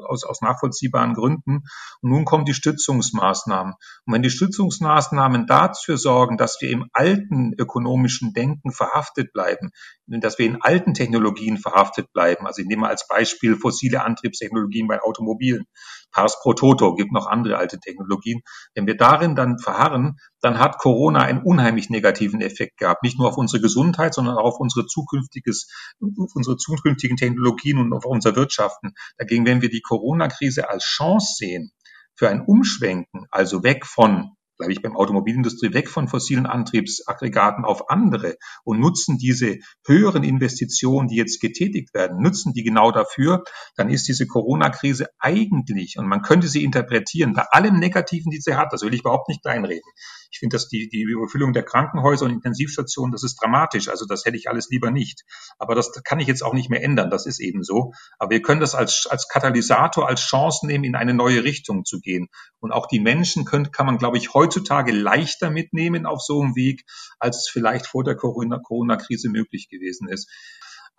aus, 0.07 0.25
aus 0.25 0.43
nachvollziehbaren 0.43 1.15
Gründen. 1.15 1.63
Und 2.03 2.11
nun 2.11 2.27
kommen 2.27 2.45
die 2.45 2.53
Stützungsmaßnahmen. 2.53 3.73
Und 4.05 4.15
wenn 4.15 4.23
die 4.23 4.29
Stützungsmaßnahmen 4.29 5.47
dafür 5.47 5.97
sorgen, 5.97 6.37
dass 6.37 6.61
wir 6.61 6.71
im 6.71 6.89
alten 6.93 7.55
ökonomischen 7.57 8.35
Denken 8.35 8.71
verhaftet 8.71 9.33
bleiben, 9.33 9.71
dass 10.07 10.39
wir 10.39 10.45
in 10.45 10.61
alten 10.61 10.93
Technologien 10.93 11.57
verhaftet 11.57 12.13
bleiben, 12.13 12.47
also 12.47 12.61
ich 12.61 12.69
nehme 12.69 12.89
als 12.89 13.07
Beispiel 13.09 13.57
fossile 13.57 14.05
Antriebstechnologien 14.05 14.89
bei 14.89 15.01
Automobilen, 15.01 15.65
Pars 16.13 16.39
pro 16.43 16.53
Toto, 16.53 16.95
gibt 16.95 17.13
noch 17.13 17.27
andere 17.27 17.57
alte 17.57 17.79
Technologien. 17.79 18.41
Wenn 18.75 18.87
wir 18.87 18.97
darin 18.97 19.37
dann 19.37 19.59
verharren, 19.59 20.17
dann 20.41 20.59
hat 20.59 20.79
Corona 20.79 21.21
einen 21.23 21.43
unheimlich 21.43 21.91
negativen 21.91 22.41
Effekt 22.41 22.79
gehabt. 22.79 23.03
Nicht 23.03 23.19
nur 23.19 23.29
auf 23.29 23.37
unsere 23.37 23.61
Gesundheit, 23.61 24.15
sondern 24.15 24.37
auch 24.37 24.55
auf 24.55 24.61
unsere 24.61 24.87
zukünftiges, 24.87 25.69
unsere 26.01 26.57
zukünftigen 26.57 27.17
Technologien 27.17 27.79
und 27.79 27.93
auf 27.93 28.05
unser 28.05 28.37
Wirtschaften. 28.37 28.95
Dagegen, 29.19 29.47
wenn 29.47 29.63
wir 29.63 29.71
die 29.71 29.83
Corona-Krise 29.83 30.69
als 30.69 30.85
Chance 30.85 31.35
sehen, 31.37 31.73
für 32.17 32.29
ein 32.29 32.43
Umschwenken, 32.43 33.27
also 33.31 33.63
weg 33.63 33.87
von 33.87 34.37
bleibe 34.61 34.75
ich 34.75 34.83
beim 34.83 34.95
Automobilindustrie, 34.95 35.73
weg 35.73 35.89
von 35.89 36.07
fossilen 36.07 36.45
Antriebsaggregaten 36.45 37.65
auf 37.65 37.89
andere 37.89 38.37
und 38.63 38.79
nutzen 38.79 39.17
diese 39.17 39.57
höheren 39.87 40.23
Investitionen, 40.23 41.09
die 41.09 41.17
jetzt 41.17 41.41
getätigt 41.41 41.95
werden, 41.95 42.21
nutzen 42.21 42.53
die 42.53 42.63
genau 42.63 42.93
dafür, 42.93 43.43
dann 43.77 43.89
ist 43.89 44.07
diese 44.07 44.27
Corona-Krise 44.27 45.07
eigentlich, 45.21 45.99
und 45.99 46.07
man 46.07 46.23
könnte 46.23 46.49
sie 46.49 46.65
interpretieren, 46.65 47.35
bei 47.35 47.43
allem 47.51 47.79
Negativen, 47.79 48.31
die 48.31 48.41
sie 48.41 48.57
hat, 48.57 48.73
das 48.73 48.83
will 48.83 48.95
ich 48.95 49.01
überhaupt 49.01 49.29
nicht 49.29 49.43
kleinreden, 49.43 49.91
ich 50.33 50.39
finde, 50.39 50.55
dass 50.55 50.69
die, 50.69 50.89
die 50.89 51.03
Überfüllung 51.03 51.53
der 51.53 51.65
Krankenhäuser 51.65 52.25
und 52.25 52.33
Intensivstationen, 52.33 53.11
das 53.11 53.25
ist 53.25 53.43
dramatisch. 53.43 53.89
Also 53.89 54.07
das 54.07 54.25
hätte 54.25 54.37
ich 54.37 54.49
alles 54.49 54.69
lieber 54.71 54.91
nicht. 54.91 55.25
Aber 55.59 55.75
das 55.75 55.93
kann 56.05 56.21
ich 56.21 56.29
jetzt 56.29 56.43
auch 56.43 56.55
nicht 56.55 56.71
mehr 56.71 56.83
ändern. 56.83 57.11
Das 57.11 57.27
ist 57.27 57.41
eben 57.41 57.65
so. 57.65 57.93
Aber 58.19 58.31
wir 58.31 58.43
können 58.43 58.61
das 58.61 58.75
als, 58.75 59.07
als 59.11 59.29
Katalysator, 59.29 60.09
als 60.09 60.21
Chance 60.21 60.67
nehmen, 60.67 60.85
in 60.85 60.95
eine 60.95 61.15
neue 61.15 61.43
Richtung 61.43 61.85
zu 61.85 62.01
gehen. 62.01 62.29
Und 62.61 62.71
auch 62.71 62.87
die 62.87 63.01
Menschen 63.01 63.45
können, 63.45 63.73
kann 63.73 63.87
man, 63.87 63.99
glaube 63.99 64.19
ich, 64.19 64.33
heutzutage 64.33 64.93
leichter 64.93 65.51
mitnehmen 65.51 66.07
auf 66.07 66.23
so 66.23 66.41
einem 66.41 66.55
Weg, 66.55 66.85
als 67.19 67.39
es 67.39 67.49
vielleicht 67.49 67.87
vor 67.87 68.05
der 68.05 68.15
Corona-Krise 68.15 69.31
möglich 69.31 69.69
gewesen 69.69 70.09
ist. 70.09 70.31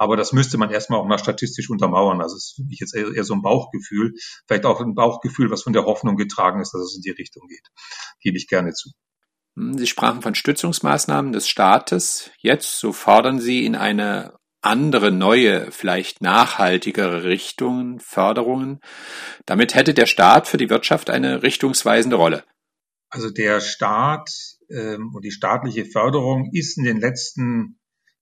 Aber 0.02 0.18
das 0.18 0.34
müsste 0.34 0.58
man 0.58 0.72
erstmal 0.72 1.00
auch 1.00 1.06
mal 1.06 1.20
statistisch 1.20 1.70
untermauern. 1.70 2.22
Also 2.22 2.36
es 2.36 2.46
ist 2.46 2.56
für 2.56 2.64
mich 2.64 2.80
jetzt 2.80 2.96
eher, 2.96 3.14
eher 3.14 3.24
so 3.24 3.36
ein 3.36 3.44
Bauchgefühl, 3.44 4.16
vielleicht 4.48 4.66
auch 4.66 4.82
ein 4.82 4.96
Bauchgefühl, 4.96 5.52
was 5.52 5.62
von 5.62 5.74
der 5.74 5.86
Hoffnung 5.86 6.16
getragen 6.16 6.60
ist, 6.60 6.74
dass 6.74 6.82
es 6.82 6.96
in 6.96 7.04
die 7.04 7.12
Richtung 7.12 7.48
geht. 7.48 7.68
Gebe 8.20 8.36
ich 8.36 8.48
gerne 8.48 8.74
zu. 8.74 8.90
Hm, 9.56 9.78
Sie 9.78 9.86
sprachen 9.86 10.24
von 10.24 10.34
Stützungsmaßnahmen 10.34 11.34
des 11.34 11.48
Staates. 11.48 12.32
Jetzt, 12.40 12.80
so 12.80 12.94
fordern 12.94 13.40
Sie 13.40 13.64
in 13.64 13.76
eine 13.76 14.34
andere, 14.62 15.12
neue, 15.12 15.72
vielleicht 15.72 16.20
nachhaltigere 16.20 17.24
Richtungen, 17.24 18.00
Förderungen. 18.00 18.80
Damit 19.46 19.76
hätte 19.76 19.94
der 19.94 20.08
Staat 20.08 20.48
für 20.48 20.58
die 20.58 20.72
Wirtschaft 20.72 21.12
eine 21.12 21.44
richtungsweisende 21.44 22.16
Rolle. 22.16 22.44
Also 23.12 23.30
der 23.30 23.62
Staat 23.62 24.32
ähm, 24.72 25.12
und 25.14 25.24
die 25.24 25.32
staatliche 25.32 25.86
Förderung 25.86 26.50
ist 26.54 26.80
in 26.80 26.86
den 26.86 27.00
letzten 27.00 27.78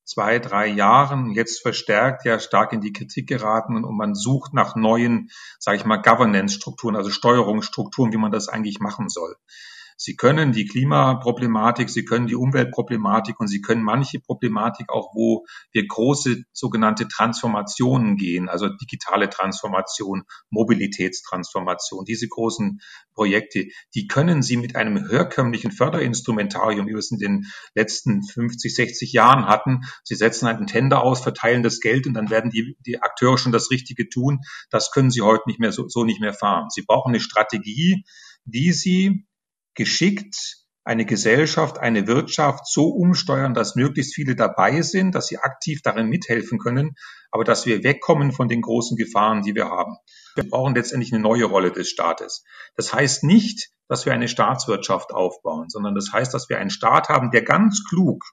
zwei, 0.09 0.39
drei 0.39 0.65
Jahren 0.65 1.31
jetzt 1.31 1.61
verstärkt 1.61 2.25
ja 2.25 2.39
stark 2.39 2.73
in 2.73 2.81
die 2.81 2.93
Kritik 2.93 3.27
geraten 3.27 3.83
und, 3.83 3.95
man 3.95 4.15
sucht 4.15 4.53
nach 4.53 4.75
neuen, 4.75 5.29
sage 5.59 5.77
ich 5.77 5.85
mal, 5.85 5.97
Governance-Strukturen, 5.97 6.95
also 6.95 7.11
Steuerungsstrukturen, 7.11 8.11
wie 8.11 8.17
man 8.17 8.31
das 8.31 8.49
eigentlich 8.49 8.79
machen 8.79 9.07
soll. 9.07 9.35
Sie 10.01 10.15
können 10.15 10.53
die 10.53 10.65
Klimaproblematik, 10.65 11.89
Sie 11.89 12.05
können 12.05 12.25
die 12.25 12.35
Umweltproblematik 12.35 13.37
und 13.37 13.49
Sie 13.49 13.59
können 13.59 13.83
manche 13.83 14.21
Problematik 14.21 14.89
auch, 14.89 15.13
wo 15.13 15.45
wir 15.73 15.85
große 15.85 16.43
sogenannte 16.53 17.09
Transformationen 17.09 18.15
gehen, 18.15 18.47
also 18.47 18.69
digitale 18.69 19.29
Transformation, 19.29 20.23
Mobilitätstransformation, 20.51 22.05
diese 22.05 22.29
großen 22.29 22.79
Projekte, 23.13 23.67
die 23.93 24.07
können 24.07 24.41
Sie 24.41 24.55
mit 24.55 24.77
einem 24.77 25.09
herkömmlichen 25.09 25.73
Förderinstrumentarium, 25.73 26.87
wie 26.87 26.91
wir 26.91 26.97
es 26.99 27.11
in 27.11 27.17
den 27.17 27.47
letzten 27.75 28.23
50, 28.23 28.73
60 28.73 29.11
Jahren 29.11 29.47
hatten, 29.47 29.81
Sie 30.05 30.15
setzen 30.15 30.47
einen 30.47 30.67
Tender 30.67 31.03
aus, 31.03 31.19
verteilen 31.19 31.61
das 31.61 31.81
Geld 31.81 32.07
und 32.07 32.13
dann 32.13 32.29
werden 32.29 32.51
die, 32.51 32.77
die 32.85 33.01
Akteure 33.01 33.37
schon 33.37 33.51
das 33.51 33.69
Richtige 33.69 34.07
tun. 34.07 34.39
Das 34.69 34.91
können 34.91 35.11
Sie 35.11 35.19
heute 35.19 35.43
nicht 35.47 35.59
mehr 35.59 35.73
so, 35.73 35.89
so 35.89 36.05
nicht 36.05 36.21
mehr 36.21 36.33
fahren. 36.33 36.69
Sie 36.69 36.83
brauchen 36.83 37.09
eine 37.09 37.19
Strategie, 37.19 38.05
wie 38.45 38.71
Sie 38.71 39.25
geschickt 39.75 40.59
eine 40.83 41.05
Gesellschaft, 41.05 41.77
eine 41.77 42.07
Wirtschaft 42.07 42.65
so 42.67 42.87
umsteuern, 42.87 43.53
dass 43.53 43.75
möglichst 43.75 44.15
viele 44.15 44.35
dabei 44.35 44.81
sind, 44.81 45.13
dass 45.13 45.27
sie 45.27 45.37
aktiv 45.37 45.81
darin 45.83 46.07
mithelfen 46.07 46.57
können, 46.57 46.95
aber 47.31 47.43
dass 47.43 47.65
wir 47.65 47.83
wegkommen 47.83 48.31
von 48.31 48.47
den 48.47 48.61
großen 48.61 48.97
Gefahren, 48.97 49.43
die 49.43 49.53
wir 49.53 49.65
haben. 49.65 49.97
Wir 50.35 50.49
brauchen 50.49 50.73
letztendlich 50.73 51.13
eine 51.13 51.21
neue 51.21 51.45
Rolle 51.45 51.71
des 51.71 51.89
Staates. 51.89 52.43
Das 52.75 52.93
heißt 52.93 53.23
nicht, 53.23 53.69
dass 53.87 54.05
wir 54.05 54.13
eine 54.13 54.27
Staatswirtschaft 54.27 55.11
aufbauen, 55.11 55.69
sondern 55.69 55.93
das 55.93 56.11
heißt, 56.11 56.33
dass 56.33 56.49
wir 56.49 56.57
einen 56.57 56.71
Staat 56.71 57.09
haben, 57.09 57.29
der 57.29 57.43
ganz 57.43 57.83
klug 57.87 58.23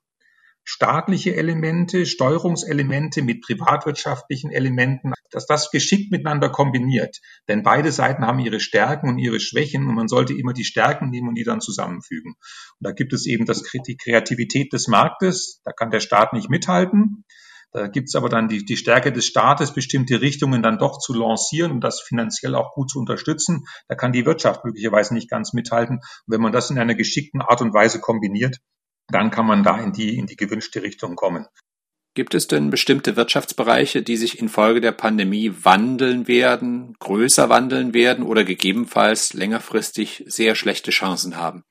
staatliche 0.67 1.37
Elemente, 1.37 2.07
Steuerungselemente 2.07 3.23
mit 3.23 3.41
privatwirtschaftlichen 3.41 4.51
Elementen, 4.51 5.13
dass 5.31 5.47
das 5.47 5.71
geschickt 5.71 6.11
miteinander 6.11 6.51
kombiniert. 6.51 7.21
Denn 7.49 7.63
beide 7.63 7.93
Seiten 7.93 8.27
haben 8.27 8.41
ihre 8.41 8.59
Stärken 8.59 9.09
und 9.09 9.19
ihre 9.19 9.39
Schwächen 9.39 9.87
und 9.87 9.95
man 9.95 10.09
sollte 10.09 10.35
immer 10.35 10.53
die 10.53 10.65
Stärken 10.65 11.11
nehmen 11.11 11.29
und 11.29 11.37
die 11.37 11.45
dann 11.45 11.61
zusammenfügen. 11.61 12.33
Und 12.33 12.81
da 12.81 12.91
gibt 12.91 13.13
es 13.13 13.27
eben 13.27 13.47
das, 13.47 13.63
die 13.87 13.97
Kreativität 13.97 14.73
des 14.73 14.89
Marktes, 14.89 15.61
da 15.65 15.71
kann 15.71 15.91
der 15.91 16.01
Staat 16.01 16.33
nicht 16.33 16.51
mithalten. 16.51 17.25
Da 17.71 17.87
gibt 17.89 18.09
es 18.09 18.15
aber 18.17 18.29
dann 18.29 18.49
die, 18.49 18.65
die 18.65 18.77
Stärke 18.77 19.13
des 19.13 19.27
Staates, 19.27 19.73
bestimmte 19.73 20.21
Richtungen 20.21 20.63
dann 20.63 20.79
doch 20.79 20.99
zu 20.99 21.13
lancieren 21.13 21.73
und 21.73 21.81
das 21.83 22.01
finanziell 22.01 22.55
auch 22.55 22.73
gut 22.73 22.91
zu 22.91 22.99
unterstützen. 22.99 23.67
Da 23.87 23.95
kann 23.95 24.13
die 24.13 24.27
Wirtschaft 24.27 24.65
möglicherweise 24.65 25.15
nicht 25.15 25.31
ganz 25.31 25.53
mithalten. 25.53 25.97
Und 25.99 26.33
wenn 26.33 26.41
man 26.41 26.53
das 26.53 26.71
in 26.71 26.79
einer 26.79 26.95
geschickten 26.95 27.41
Art 27.43 27.61
und 27.61 27.75
Weise 27.75 28.01
kombiniert, 28.01 28.59
dann 29.09 29.31
kann 29.31 29.47
man 29.47 29.63
da 29.63 29.79
in 29.79 29.93
die, 29.93 30.17
in 30.17 30.27
die 30.27 30.37
gewünschte 30.37 30.83
Richtung 30.83 31.17
kommen. 31.17 31.47
Gibt 32.15 32.35
es 32.35 32.47
denn 32.47 32.71
bestimmte 32.71 33.15
Wirtschaftsbereiche, 33.15 34.03
die 34.03 34.17
sich 34.17 34.39
infolge 34.39 34.81
der 34.81 34.93
Pandemie 34.93 35.53
wandeln 35.63 36.27
werden, 36.27 36.97
größer 36.99 37.51
wandeln 37.51 37.93
werden 37.93 38.25
oder 38.25 38.43
gegebenenfalls 38.43 39.35
längerfristig 39.35 40.25
sehr 40.27 40.55
schlechte 40.55 40.91
Chancen 40.91 41.37
haben? 41.37 41.65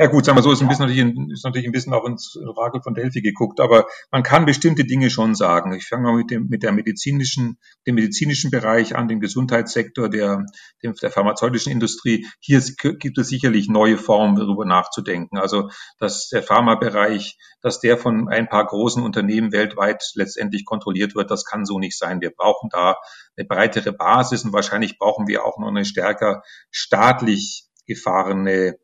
Ja 0.00 0.06
gut, 0.06 0.24
sagen 0.24 0.38
wir 0.38 0.42
so, 0.42 0.50
ist, 0.50 0.62
ein 0.62 0.68
bisschen 0.68 0.86
natürlich, 0.86 1.30
ist 1.30 1.44
natürlich 1.44 1.68
ein 1.68 1.72
bisschen 1.72 1.92
auch 1.92 2.06
ins 2.06 2.34
Orakel 2.34 2.80
von 2.80 2.94
Delphi 2.94 3.20
geguckt, 3.20 3.60
aber 3.60 3.86
man 4.10 4.22
kann 4.22 4.46
bestimmte 4.46 4.86
Dinge 4.86 5.10
schon 5.10 5.34
sagen. 5.34 5.74
Ich 5.74 5.86
fange 5.86 6.04
mal 6.04 6.16
mit 6.16 6.30
dem, 6.30 6.48
mit 6.48 6.62
der 6.62 6.72
medizinischen, 6.72 7.58
dem 7.86 7.96
medizinischen 7.96 8.50
Bereich 8.50 8.96
an, 8.96 9.08
dem 9.08 9.20
Gesundheitssektor, 9.20 10.08
der, 10.08 10.46
dem, 10.82 10.94
der 10.94 11.10
pharmazeutischen 11.10 11.70
Industrie. 11.70 12.26
Hier 12.40 12.62
gibt 12.98 13.18
es 13.18 13.28
sicherlich 13.28 13.68
neue 13.68 13.98
Formen, 13.98 14.36
darüber 14.36 14.64
nachzudenken. 14.64 15.36
Also, 15.36 15.68
dass 15.98 16.30
der 16.30 16.42
Pharmabereich, 16.42 17.36
dass 17.60 17.78
der 17.80 17.98
von 17.98 18.30
ein 18.30 18.48
paar 18.48 18.64
großen 18.64 19.02
Unternehmen 19.02 19.52
weltweit 19.52 20.02
letztendlich 20.14 20.64
kontrolliert 20.64 21.14
wird, 21.14 21.30
das 21.30 21.44
kann 21.44 21.66
so 21.66 21.78
nicht 21.78 21.98
sein. 21.98 22.22
Wir 22.22 22.30
brauchen 22.30 22.70
da 22.72 22.96
eine 23.36 23.46
breitere 23.46 23.92
Basis 23.92 24.46
und 24.46 24.54
wahrscheinlich 24.54 24.98
brauchen 24.98 25.28
wir 25.28 25.44
auch 25.44 25.58
noch 25.58 25.68
eine 25.68 25.84
stärker 25.84 26.42
staatlich 26.70 27.66
gefahrene 27.86 28.78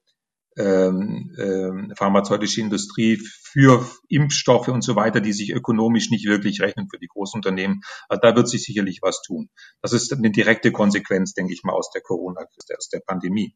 ähm, 0.57 1.35
ähm, 1.39 1.93
pharmazeutische 1.97 2.61
Industrie 2.61 3.19
für 3.19 3.87
Impfstoffe 4.09 4.69
und 4.69 4.83
so 4.83 4.97
weiter, 4.97 5.21
die 5.21 5.33
sich 5.33 5.53
ökonomisch 5.53 6.11
nicht 6.11 6.27
wirklich 6.27 6.61
rechnen 6.61 6.89
für 6.91 6.99
die 6.99 7.09
Großunternehmen. 7.09 7.83
Also 8.09 8.21
da 8.23 8.35
wird 8.35 8.49
sich 8.49 8.65
sicherlich 8.65 9.01
was 9.03 9.23
tun. 9.23 9.51
Das 9.83 9.93
ist 9.93 10.13
eine 10.13 10.31
direkte 10.31 10.73
Konsequenz, 10.73 11.35
denke 11.35 11.53
ich 11.53 11.63
mal, 11.63 11.75
aus 11.75 11.91
der 11.91 12.03
Corona, 12.03 12.43
aus 12.77 12.89
der 12.89 13.01
Pandemie. 13.01 13.55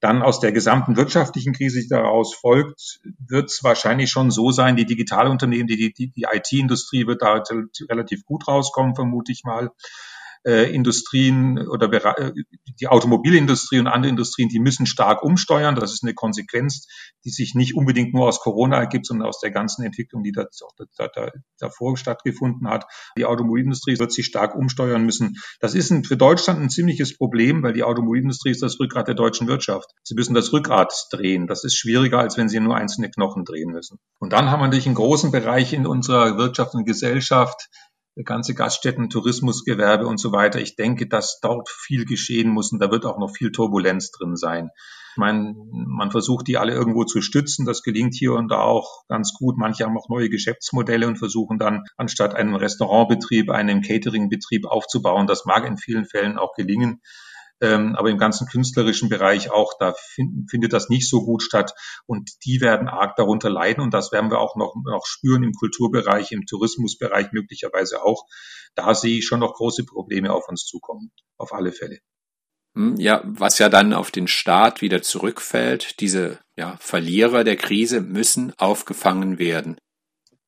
Dann 0.00 0.22
aus 0.22 0.40
der 0.40 0.52
gesamten 0.52 0.96
wirtschaftlichen 0.96 1.52
Krise, 1.52 1.80
die 1.80 1.88
daraus 1.88 2.34
folgt, 2.34 3.00
wird 3.28 3.50
es 3.50 3.62
wahrscheinlich 3.62 4.10
schon 4.10 4.30
so 4.30 4.50
sein, 4.50 4.76
die 4.76 4.86
Digitalunternehmen, 4.86 5.66
die, 5.66 5.92
die, 5.92 6.10
die 6.10 6.26
IT-Industrie 6.32 7.06
wird 7.06 7.20
da 7.20 7.42
relativ 7.88 8.24
gut 8.24 8.48
rauskommen, 8.48 8.94
vermute 8.94 9.30
ich 9.30 9.44
mal 9.44 9.70
äh, 10.44 10.72
Industrien 10.74 11.68
oder 11.68 11.92
äh, 11.92 12.32
die 12.80 12.88
Automobilindustrie 12.88 13.78
und 13.78 13.86
andere 13.86 14.10
Industrien, 14.10 14.48
die 14.48 14.58
müssen 14.58 14.86
stark 14.86 15.22
umsteuern. 15.22 15.74
Das 15.74 15.92
ist 15.92 16.02
eine 16.02 16.14
Konsequenz, 16.14 16.86
die 17.24 17.30
sich 17.30 17.54
nicht 17.54 17.74
unbedingt 17.74 18.14
nur 18.14 18.26
aus 18.26 18.40
Corona 18.40 18.78
ergibt, 18.78 19.06
sondern 19.06 19.28
aus 19.28 19.40
der 19.40 19.50
ganzen 19.50 19.84
Entwicklung, 19.84 20.22
die 20.22 20.32
da, 20.32 20.46
da, 20.96 21.08
da, 21.08 21.30
davor 21.58 21.96
stattgefunden 21.96 22.68
hat. 22.68 22.86
Die 23.18 23.24
Automobilindustrie 23.24 23.98
wird 23.98 24.12
sich 24.12 24.26
stark 24.26 24.54
umsteuern 24.54 25.04
müssen. 25.04 25.36
Das 25.60 25.74
ist 25.74 25.90
ein, 25.90 26.04
für 26.04 26.16
Deutschland 26.16 26.60
ein 26.60 26.70
ziemliches 26.70 27.16
Problem, 27.16 27.62
weil 27.62 27.72
die 27.72 27.82
Automobilindustrie 27.82 28.50
ist 28.50 28.62
das 28.62 28.80
Rückgrat 28.80 29.08
der 29.08 29.14
deutschen 29.14 29.48
Wirtschaft. 29.48 29.90
Sie 30.02 30.14
müssen 30.14 30.34
das 30.34 30.52
Rückgrat 30.52 30.92
drehen. 31.10 31.46
Das 31.46 31.64
ist 31.64 31.76
schwieriger, 31.76 32.18
als 32.18 32.36
wenn 32.36 32.48
sie 32.48 32.60
nur 32.60 32.76
einzelne 32.76 33.10
Knochen 33.10 33.44
drehen 33.44 33.72
müssen. 33.72 33.98
Und 34.18 34.32
dann 34.32 34.50
haben 34.50 34.60
wir 34.60 34.66
natürlich 34.66 34.86
einen 34.86 34.94
großen 34.94 35.30
Bereich 35.30 35.72
in 35.72 35.86
unserer 35.86 36.38
Wirtschaft 36.38 36.74
und 36.74 36.84
Gesellschaft, 36.84 37.68
ganze 38.24 38.54
Gaststätten, 38.54 39.08
Tourismusgewerbe 39.08 40.06
und 40.06 40.18
so 40.18 40.32
weiter. 40.32 40.60
Ich 40.60 40.76
denke, 40.76 41.06
dass 41.06 41.40
dort 41.40 41.68
viel 41.68 42.04
geschehen 42.04 42.50
muss 42.50 42.72
und 42.72 42.80
da 42.80 42.90
wird 42.90 43.06
auch 43.06 43.18
noch 43.18 43.30
viel 43.30 43.52
Turbulenz 43.52 44.10
drin 44.10 44.36
sein. 44.36 44.70
Ich 45.12 45.16
meine, 45.16 45.54
man 45.72 46.10
versucht 46.10 46.46
die 46.46 46.56
alle 46.56 46.72
irgendwo 46.72 47.04
zu 47.04 47.20
stützen. 47.20 47.66
Das 47.66 47.82
gelingt 47.82 48.14
hier 48.14 48.34
und 48.34 48.48
da 48.48 48.60
auch 48.60 49.06
ganz 49.08 49.34
gut. 49.34 49.58
Manche 49.58 49.84
haben 49.84 49.98
auch 49.98 50.08
neue 50.08 50.28
Geschäftsmodelle 50.28 51.06
und 51.06 51.18
versuchen 51.18 51.58
dann 51.58 51.84
anstatt 51.96 52.34
einen 52.34 52.54
Restaurantbetrieb 52.54 53.50
einen 53.50 53.82
Cateringbetrieb 53.82 54.66
aufzubauen. 54.66 55.26
Das 55.26 55.46
mag 55.46 55.66
in 55.66 55.78
vielen 55.78 56.04
Fällen 56.04 56.38
auch 56.38 56.54
gelingen. 56.54 57.00
Ähm, 57.60 57.94
aber 57.96 58.10
im 58.10 58.18
ganzen 58.18 58.46
künstlerischen 58.46 59.08
Bereich 59.08 59.50
auch, 59.50 59.74
da 59.78 59.94
find, 59.96 60.50
findet 60.50 60.72
das 60.72 60.88
nicht 60.88 61.08
so 61.08 61.24
gut 61.24 61.42
statt 61.42 61.72
und 62.06 62.30
die 62.44 62.60
werden 62.60 62.88
arg 62.88 63.16
darunter 63.16 63.50
leiden 63.50 63.82
und 63.82 63.92
das 63.92 64.12
werden 64.12 64.30
wir 64.30 64.38
auch 64.38 64.56
noch, 64.56 64.74
noch 64.84 65.04
spüren 65.04 65.42
im 65.42 65.52
Kulturbereich, 65.52 66.32
im 66.32 66.46
Tourismusbereich 66.46 67.32
möglicherweise 67.32 68.02
auch. 68.02 68.24
Da 68.74 68.94
sehe 68.94 69.18
ich 69.18 69.26
schon 69.26 69.40
noch 69.40 69.54
große 69.54 69.84
Probleme 69.84 70.32
auf 70.32 70.48
uns 70.48 70.64
zukommen, 70.64 71.12
auf 71.36 71.52
alle 71.52 71.72
Fälle. 71.72 71.98
Hm, 72.74 72.96
ja, 72.96 73.22
was 73.24 73.58
ja 73.58 73.68
dann 73.68 73.92
auf 73.92 74.10
den 74.10 74.28
Staat 74.28 74.80
wieder 74.80 75.02
zurückfällt, 75.02 76.00
diese 76.00 76.38
ja, 76.56 76.76
Verlierer 76.80 77.44
der 77.44 77.56
Krise 77.56 78.00
müssen 78.00 78.52
aufgefangen 78.58 79.38
werden. 79.38 79.76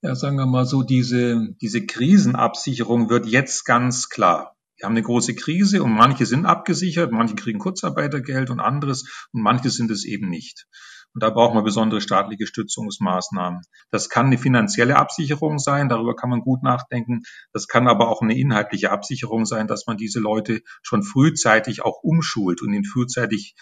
Ja, 0.03 0.15
sagen 0.15 0.37
wir 0.37 0.47
mal 0.47 0.67
so, 0.67 0.83
diese, 0.83 1.49
diese 1.61 1.87
Krisenabsicherung 1.87 3.09
wird 3.09 3.27
jetzt 3.27 3.65
ganz 3.65 4.09
klar. 4.09 4.57
Wir 4.83 4.87
haben 4.87 4.95
eine 4.95 5.05
große 5.05 5.37
Krise 5.37 5.81
und 5.85 5.93
manche 5.93 6.27
sind 6.27 6.45
abgesichert, 6.45 7.13
manche 7.13 7.37
kriegen 7.37 7.61
Kurzarbeitergeld 7.61 8.51
und 8.51 8.59
anderes 8.59 9.29
und 9.31 9.41
manche 9.41 9.71
sind 9.71 9.93
es 9.93 10.05
eben 10.05 10.29
nicht. 10.29 10.67
Und 11.15 11.23
da 11.23 11.31
brauchen 11.31 11.57
wir 11.57 11.63
besondere 11.63 12.01
staatliche 12.01 12.49
Stützungsmaßnahmen. 12.49 13.63
Das 13.93 14.09
kann 14.09 14.27
eine 14.27 14.39
finanzielle 14.39 14.97
Absicherung 14.97 15.61
sein, 15.61 15.89
darüber 15.89 16.17
kann 16.17 16.31
man 16.31 16.41
gut 16.41 16.65
nachdenken. 16.65 17.21
Das 17.53 17.69
kann 17.69 17.87
aber 17.87 18.09
auch 18.09 18.23
eine 18.23 18.37
inhaltliche 18.37 18.91
Absicherung 18.91 19.45
sein, 19.45 19.69
dass 19.69 19.87
man 19.87 19.99
diese 19.99 20.19
Leute 20.19 20.63
schon 20.83 21.05
frühzeitig 21.05 21.83
auch 21.83 22.03
umschult 22.03 22.61
und 22.61 22.73
ihnen 22.73 22.85
frühzeitig 22.85 23.55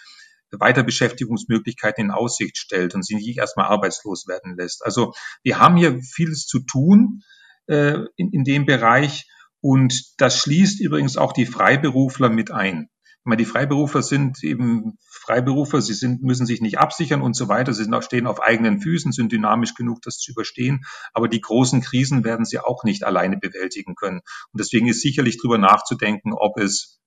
Weiterbeschäftigungsmöglichkeiten 0.49 2.05
in 2.05 2.11
Aussicht 2.11 2.57
stellt 2.57 2.95
und 2.95 3.05
sie 3.05 3.13
nicht 3.13 3.37
erstmal 3.37 3.67
arbeitslos 3.67 4.27
werden 4.27 4.57
lässt. 4.57 4.83
Also 4.83 5.13
wir 5.43 5.59
haben 5.59 5.77
hier 5.77 6.01
vieles 6.01 6.47
zu 6.47 6.61
tun 6.61 7.21
äh, 7.67 7.99
in, 8.15 8.31
in 8.31 8.43
dem 8.43 8.65
Bereich 8.65 9.27
und 9.61 10.19
das 10.19 10.37
schließt 10.37 10.81
übrigens 10.81 11.17
auch 11.17 11.33
die 11.33 11.45
Freiberufler 11.45 12.29
mit 12.29 12.51
ein. 12.51 12.89
Ich 13.03 13.25
meine, 13.25 13.37
die 13.37 13.45
Freiberufler 13.45 14.01
sind 14.01 14.43
eben 14.43 14.97
Freiberufler, 15.07 15.79
sie 15.79 15.93
sind, 15.93 16.23
müssen 16.23 16.47
sich 16.47 16.59
nicht 16.59 16.79
absichern 16.79 17.21
und 17.21 17.35
so 17.35 17.47
weiter, 17.47 17.71
sie 17.71 17.83
sind, 17.83 18.03
stehen 18.03 18.25
auf 18.25 18.41
eigenen 18.41 18.81
Füßen, 18.81 19.11
sind 19.11 19.31
dynamisch 19.31 19.75
genug, 19.75 20.01
das 20.01 20.17
zu 20.17 20.31
überstehen, 20.31 20.81
aber 21.13 21.27
die 21.27 21.39
großen 21.39 21.81
Krisen 21.81 22.23
werden 22.23 22.45
sie 22.45 22.57
auch 22.57 22.83
nicht 22.83 23.03
alleine 23.03 23.37
bewältigen 23.37 23.93
können. 23.93 24.21
Und 24.51 24.59
deswegen 24.59 24.87
ist 24.87 25.01
sicherlich 25.01 25.39
drüber 25.39 25.59
nachzudenken, 25.59 26.33
ob 26.33 26.57
es 26.57 26.99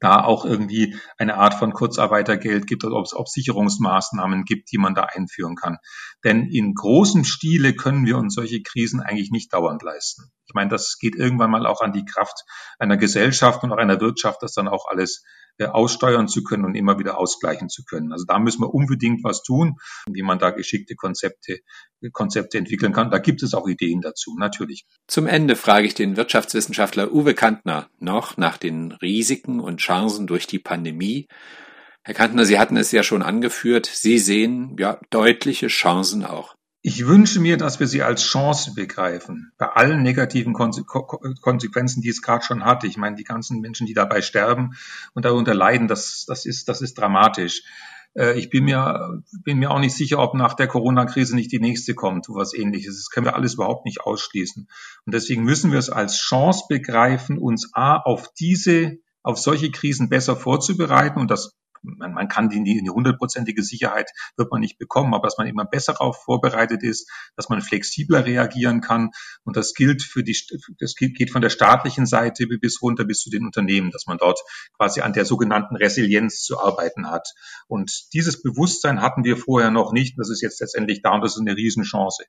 da 0.00 0.22
auch 0.22 0.44
irgendwie 0.44 0.96
eine 1.18 1.36
Art 1.36 1.54
von 1.54 1.72
Kurzarbeitergeld 1.72 2.66
gibt 2.66 2.84
oder 2.84 2.96
ob 2.96 3.06
es, 3.06 3.14
ob 3.14 3.28
Sicherungsmaßnahmen 3.28 4.44
gibt, 4.44 4.72
die 4.72 4.78
man 4.78 4.94
da 4.94 5.02
einführen 5.02 5.56
kann. 5.56 5.78
Denn 6.24 6.48
in 6.48 6.74
großem 6.74 7.24
Stile 7.24 7.74
können 7.74 8.06
wir 8.06 8.16
uns 8.16 8.34
solche 8.34 8.62
Krisen 8.62 9.00
eigentlich 9.00 9.30
nicht 9.30 9.52
dauernd 9.52 9.82
leisten. 9.82 10.30
Ich 10.46 10.54
meine, 10.54 10.70
das 10.70 10.98
geht 10.98 11.16
irgendwann 11.16 11.50
mal 11.50 11.66
auch 11.66 11.80
an 11.80 11.92
die 11.92 12.04
Kraft 12.04 12.44
einer 12.78 12.96
Gesellschaft 12.96 13.62
und 13.62 13.72
auch 13.72 13.78
einer 13.78 14.00
Wirtschaft, 14.00 14.42
das 14.42 14.52
dann 14.52 14.68
auch 14.68 14.86
alles 14.88 15.24
aussteuern 15.64 16.28
zu 16.28 16.42
können 16.42 16.64
und 16.64 16.74
immer 16.74 16.98
wieder 16.98 17.18
ausgleichen 17.18 17.68
zu 17.68 17.84
können. 17.84 18.12
Also 18.12 18.24
da 18.26 18.38
müssen 18.38 18.62
wir 18.62 18.74
unbedingt 18.74 19.24
was 19.24 19.42
tun, 19.42 19.76
wie 20.10 20.22
man 20.22 20.38
da 20.38 20.50
geschickte 20.50 20.94
Konzepte, 20.94 21.60
Konzepte 22.12 22.58
entwickeln 22.58 22.92
kann. 22.92 23.10
Da 23.10 23.18
gibt 23.18 23.42
es 23.42 23.54
auch 23.54 23.66
Ideen 23.66 24.00
dazu, 24.00 24.36
natürlich. 24.38 24.86
Zum 25.06 25.26
Ende 25.26 25.56
frage 25.56 25.86
ich 25.86 25.94
den 25.94 26.16
Wirtschaftswissenschaftler 26.16 27.12
Uwe 27.12 27.34
Kantner 27.34 27.88
noch 27.98 28.36
nach 28.36 28.58
den 28.58 28.92
Risiken 28.92 29.60
und 29.60 29.78
Chancen 29.78 30.26
durch 30.26 30.46
die 30.46 30.58
Pandemie. 30.58 31.26
Herr 32.02 32.14
Kantner, 32.14 32.44
Sie 32.44 32.58
hatten 32.58 32.76
es 32.76 32.92
ja 32.92 33.02
schon 33.02 33.22
angeführt. 33.22 33.86
Sie 33.86 34.18
sehen 34.18 34.76
ja 34.78 35.00
deutliche 35.10 35.68
Chancen 35.68 36.24
auch. 36.24 36.55
Ich 36.88 37.04
wünsche 37.04 37.40
mir, 37.40 37.56
dass 37.56 37.80
wir 37.80 37.88
sie 37.88 38.04
als 38.04 38.22
Chance 38.22 38.74
begreifen, 38.76 39.50
bei 39.58 39.66
allen 39.66 40.04
negativen 40.04 40.52
Konsequenzen, 40.52 42.00
die 42.00 42.08
es 42.10 42.22
gerade 42.22 42.44
schon 42.44 42.64
hat. 42.64 42.84
Ich 42.84 42.96
meine, 42.96 43.16
die 43.16 43.24
ganzen 43.24 43.60
Menschen, 43.60 43.88
die 43.88 43.92
dabei 43.92 44.22
sterben 44.22 44.76
und 45.12 45.24
darunter 45.24 45.52
leiden, 45.52 45.88
das, 45.88 46.26
das, 46.28 46.46
ist, 46.46 46.68
das 46.68 46.82
ist 46.82 46.96
dramatisch. 46.96 47.64
Äh, 48.14 48.38
ich 48.38 48.50
bin 48.50 48.66
mir, 48.66 49.20
bin 49.42 49.58
mir 49.58 49.72
auch 49.72 49.80
nicht 49.80 49.96
sicher, 49.96 50.20
ob 50.20 50.34
nach 50.34 50.54
der 50.54 50.68
Corona-Krise 50.68 51.34
nicht 51.34 51.50
die 51.50 51.58
nächste 51.58 51.96
kommt, 51.96 52.26
was 52.28 52.54
ähnliches. 52.54 52.98
Das 52.98 53.10
können 53.10 53.26
wir 53.26 53.34
alles 53.34 53.54
überhaupt 53.54 53.84
nicht 53.84 54.02
ausschließen. 54.02 54.68
Und 55.06 55.12
deswegen 55.12 55.42
müssen 55.42 55.72
wir 55.72 55.80
es 55.80 55.90
als 55.90 56.16
Chance 56.16 56.66
begreifen, 56.68 57.38
uns 57.38 57.70
A, 57.74 57.96
auf 57.96 58.32
diese, 58.38 58.98
auf 59.24 59.38
solche 59.38 59.72
Krisen 59.72 60.08
besser 60.08 60.36
vorzubereiten. 60.36 61.18
Und 61.18 61.32
das 61.32 61.52
man, 61.86 62.12
man 62.12 62.28
kann 62.28 62.48
die, 62.48 62.62
die 62.62 62.90
hundertprozentige 62.90 63.62
Sicherheit 63.62 64.10
wird 64.36 64.50
man 64.50 64.60
nicht 64.60 64.78
bekommen, 64.78 65.14
aber 65.14 65.26
dass 65.26 65.38
man 65.38 65.46
immer 65.46 65.64
besser 65.64 65.92
darauf 65.92 66.22
vorbereitet 66.24 66.82
ist, 66.82 67.10
dass 67.36 67.48
man 67.48 67.62
flexibler 67.62 68.24
reagieren 68.26 68.80
kann. 68.80 69.10
Und 69.44 69.56
das 69.56 69.74
gilt 69.74 70.02
für 70.02 70.22
die, 70.22 70.36
das 70.78 70.94
geht 70.94 71.30
von 71.30 71.42
der 71.42 71.50
staatlichen 71.50 72.06
Seite 72.06 72.46
bis 72.46 72.82
runter 72.82 73.04
bis 73.04 73.20
zu 73.20 73.30
den 73.30 73.44
Unternehmen, 73.44 73.90
dass 73.90 74.06
man 74.06 74.18
dort 74.18 74.40
quasi 74.76 75.00
an 75.00 75.12
der 75.12 75.24
sogenannten 75.24 75.76
Resilienz 75.76 76.42
zu 76.42 76.60
arbeiten 76.60 77.10
hat. 77.10 77.34
Und 77.68 78.12
dieses 78.12 78.42
Bewusstsein 78.42 79.00
hatten 79.00 79.24
wir 79.24 79.36
vorher 79.36 79.70
noch 79.70 79.92
nicht. 79.92 80.18
Das 80.18 80.30
ist 80.30 80.42
jetzt 80.42 80.60
letztendlich 80.60 81.02
da 81.02 81.14
und 81.14 81.22
das 81.22 81.34
ist 81.34 81.40
eine 81.40 81.56
Riesenchance. 81.56 82.24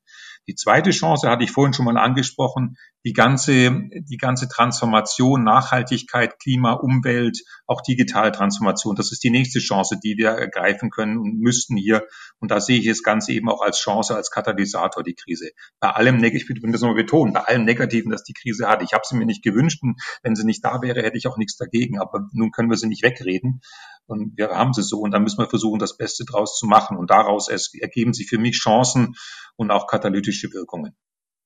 Die 0.48 0.56
zweite 0.56 0.92
Chance 0.92 1.30
hatte 1.30 1.44
ich 1.44 1.52
vorhin 1.52 1.74
schon 1.74 1.86
mal 1.86 1.98
angesprochen, 1.98 2.78
die 3.06 3.14
ganze, 3.14 3.82
die 4.10 4.18
ganze 4.18 4.48
Transformation, 4.48 5.44
Nachhaltigkeit, 5.44 6.40
Klima, 6.40 6.74
Umwelt, 6.74 7.40
auch 7.66 7.82
digitale 7.82 8.32
Transformation. 8.32 8.96
Das 8.96 9.12
ist 9.12 9.24
die 9.24 9.30
nächste 9.30 9.60
Chance, 9.60 10.00
die 10.02 10.18
wir 10.18 10.30
ergreifen 10.30 10.90
können 10.90 11.18
und 11.18 11.40
müssten 11.40 11.76
hier. 11.76 12.04
Und 12.40 12.52
da 12.52 12.62
sehe 12.62 12.80
ich 12.80 12.88
das 12.88 13.04
Ganze 13.04 13.34
eben 13.34 13.50
auch 13.50 13.62
als 13.62 13.80
Chance, 13.80 14.16
als 14.16 14.32
Katalysator, 14.32 15.04
die 15.04 15.16
Krise. 15.16 15.52
Bei 15.80 15.90
allem, 15.90 16.24
ich 16.24 16.48
will 16.50 16.72
das 16.72 16.82
nochmal 16.82 16.96
betonen, 16.96 17.34
bei 17.34 17.42
allem 17.42 17.66
Negativen, 17.66 18.12
das 18.12 18.24
die 18.24 18.34
Krise 18.34 18.68
hat. 18.68 18.82
Ich 18.82 18.94
habe 18.94 19.04
sie 19.06 19.18
mir 19.18 19.26
nicht 19.26 19.44
gewünscht 19.44 19.84
und 19.84 20.02
wenn 20.24 20.36
sie 20.36 20.46
nicht 20.46 20.64
da 20.64 20.82
wäre, 20.82 21.02
hätte 21.02 21.18
ich 21.18 21.28
auch 21.28 21.38
nichts 21.38 21.58
dagegen. 21.58 22.00
Aber 22.00 22.28
nun 22.32 22.52
können 22.52 22.70
wir 22.70 22.78
sie 22.78 22.88
nicht 22.88 23.04
wegreden. 23.04 23.62
Und 24.08 24.38
wir 24.38 24.50
haben 24.50 24.74
sie 24.74 24.84
so 24.84 25.00
und 25.00 25.12
dann 25.12 25.24
müssen 25.24 25.40
wir 25.40 25.50
versuchen, 25.50 25.80
das 25.80 25.98
Beste 25.98 26.24
draus 26.26 26.58
zu 26.58 26.66
machen. 26.66 26.98
Und 26.98 27.12
daraus 27.12 27.50
ergeben 27.50 28.14
sich 28.14 28.28
für 28.28 28.38
mich 28.38 28.58
Chancen 28.58 29.16
und 29.56 29.72
auch 29.72 29.88
katalytische 29.88 30.52
Wirkungen. 30.54 30.96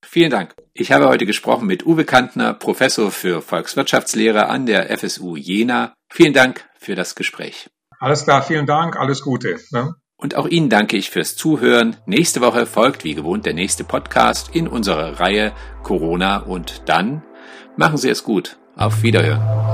Vielen 0.04 0.32
Dank. 0.32 0.56
Ich 0.74 0.92
habe 0.92 1.08
heute 1.08 1.26
gesprochen 1.26 1.68
mit 1.68 1.86
Uwe 1.86 2.06
Kantner, 2.06 2.54
Professor 2.54 3.12
für 3.12 3.42
Volkswirtschaftslehre 3.42 4.48
an 4.48 4.66
der 4.66 4.98
FSU 4.98 5.36
Jena. 5.36 5.94
Vielen 6.10 6.34
Dank 6.34 6.68
für 6.80 6.96
das 6.96 7.16
Gespräch. 7.16 7.70
Alles 8.00 8.24
klar, 8.24 8.42
vielen 8.42 8.66
Dank, 8.66 8.98
alles 8.98 9.22
Gute. 9.22 9.60
Ne? 9.72 9.94
Und 10.18 10.36
auch 10.36 10.48
Ihnen 10.48 10.70
danke 10.70 10.98
ich 10.98 11.10
fürs 11.10 11.36
Zuhören. 11.36 11.98
Nächste 12.06 12.42
Woche 12.42 12.66
folgt 12.66 13.04
wie 13.04 13.16
gewohnt 13.16 13.46
der 13.46 13.54
nächste 13.54 13.84
Podcast 13.84 14.56
in 14.56 14.68
unserer 14.68 15.20
Reihe 15.20 15.54
Corona 15.84 16.38
und 16.38 16.84
dann. 16.88 17.24
Machen 17.78 17.98
Sie 17.98 18.10
es 18.10 18.24
gut. 18.24 18.58
Auf 18.76 19.04
Wiederhören. 19.04 19.71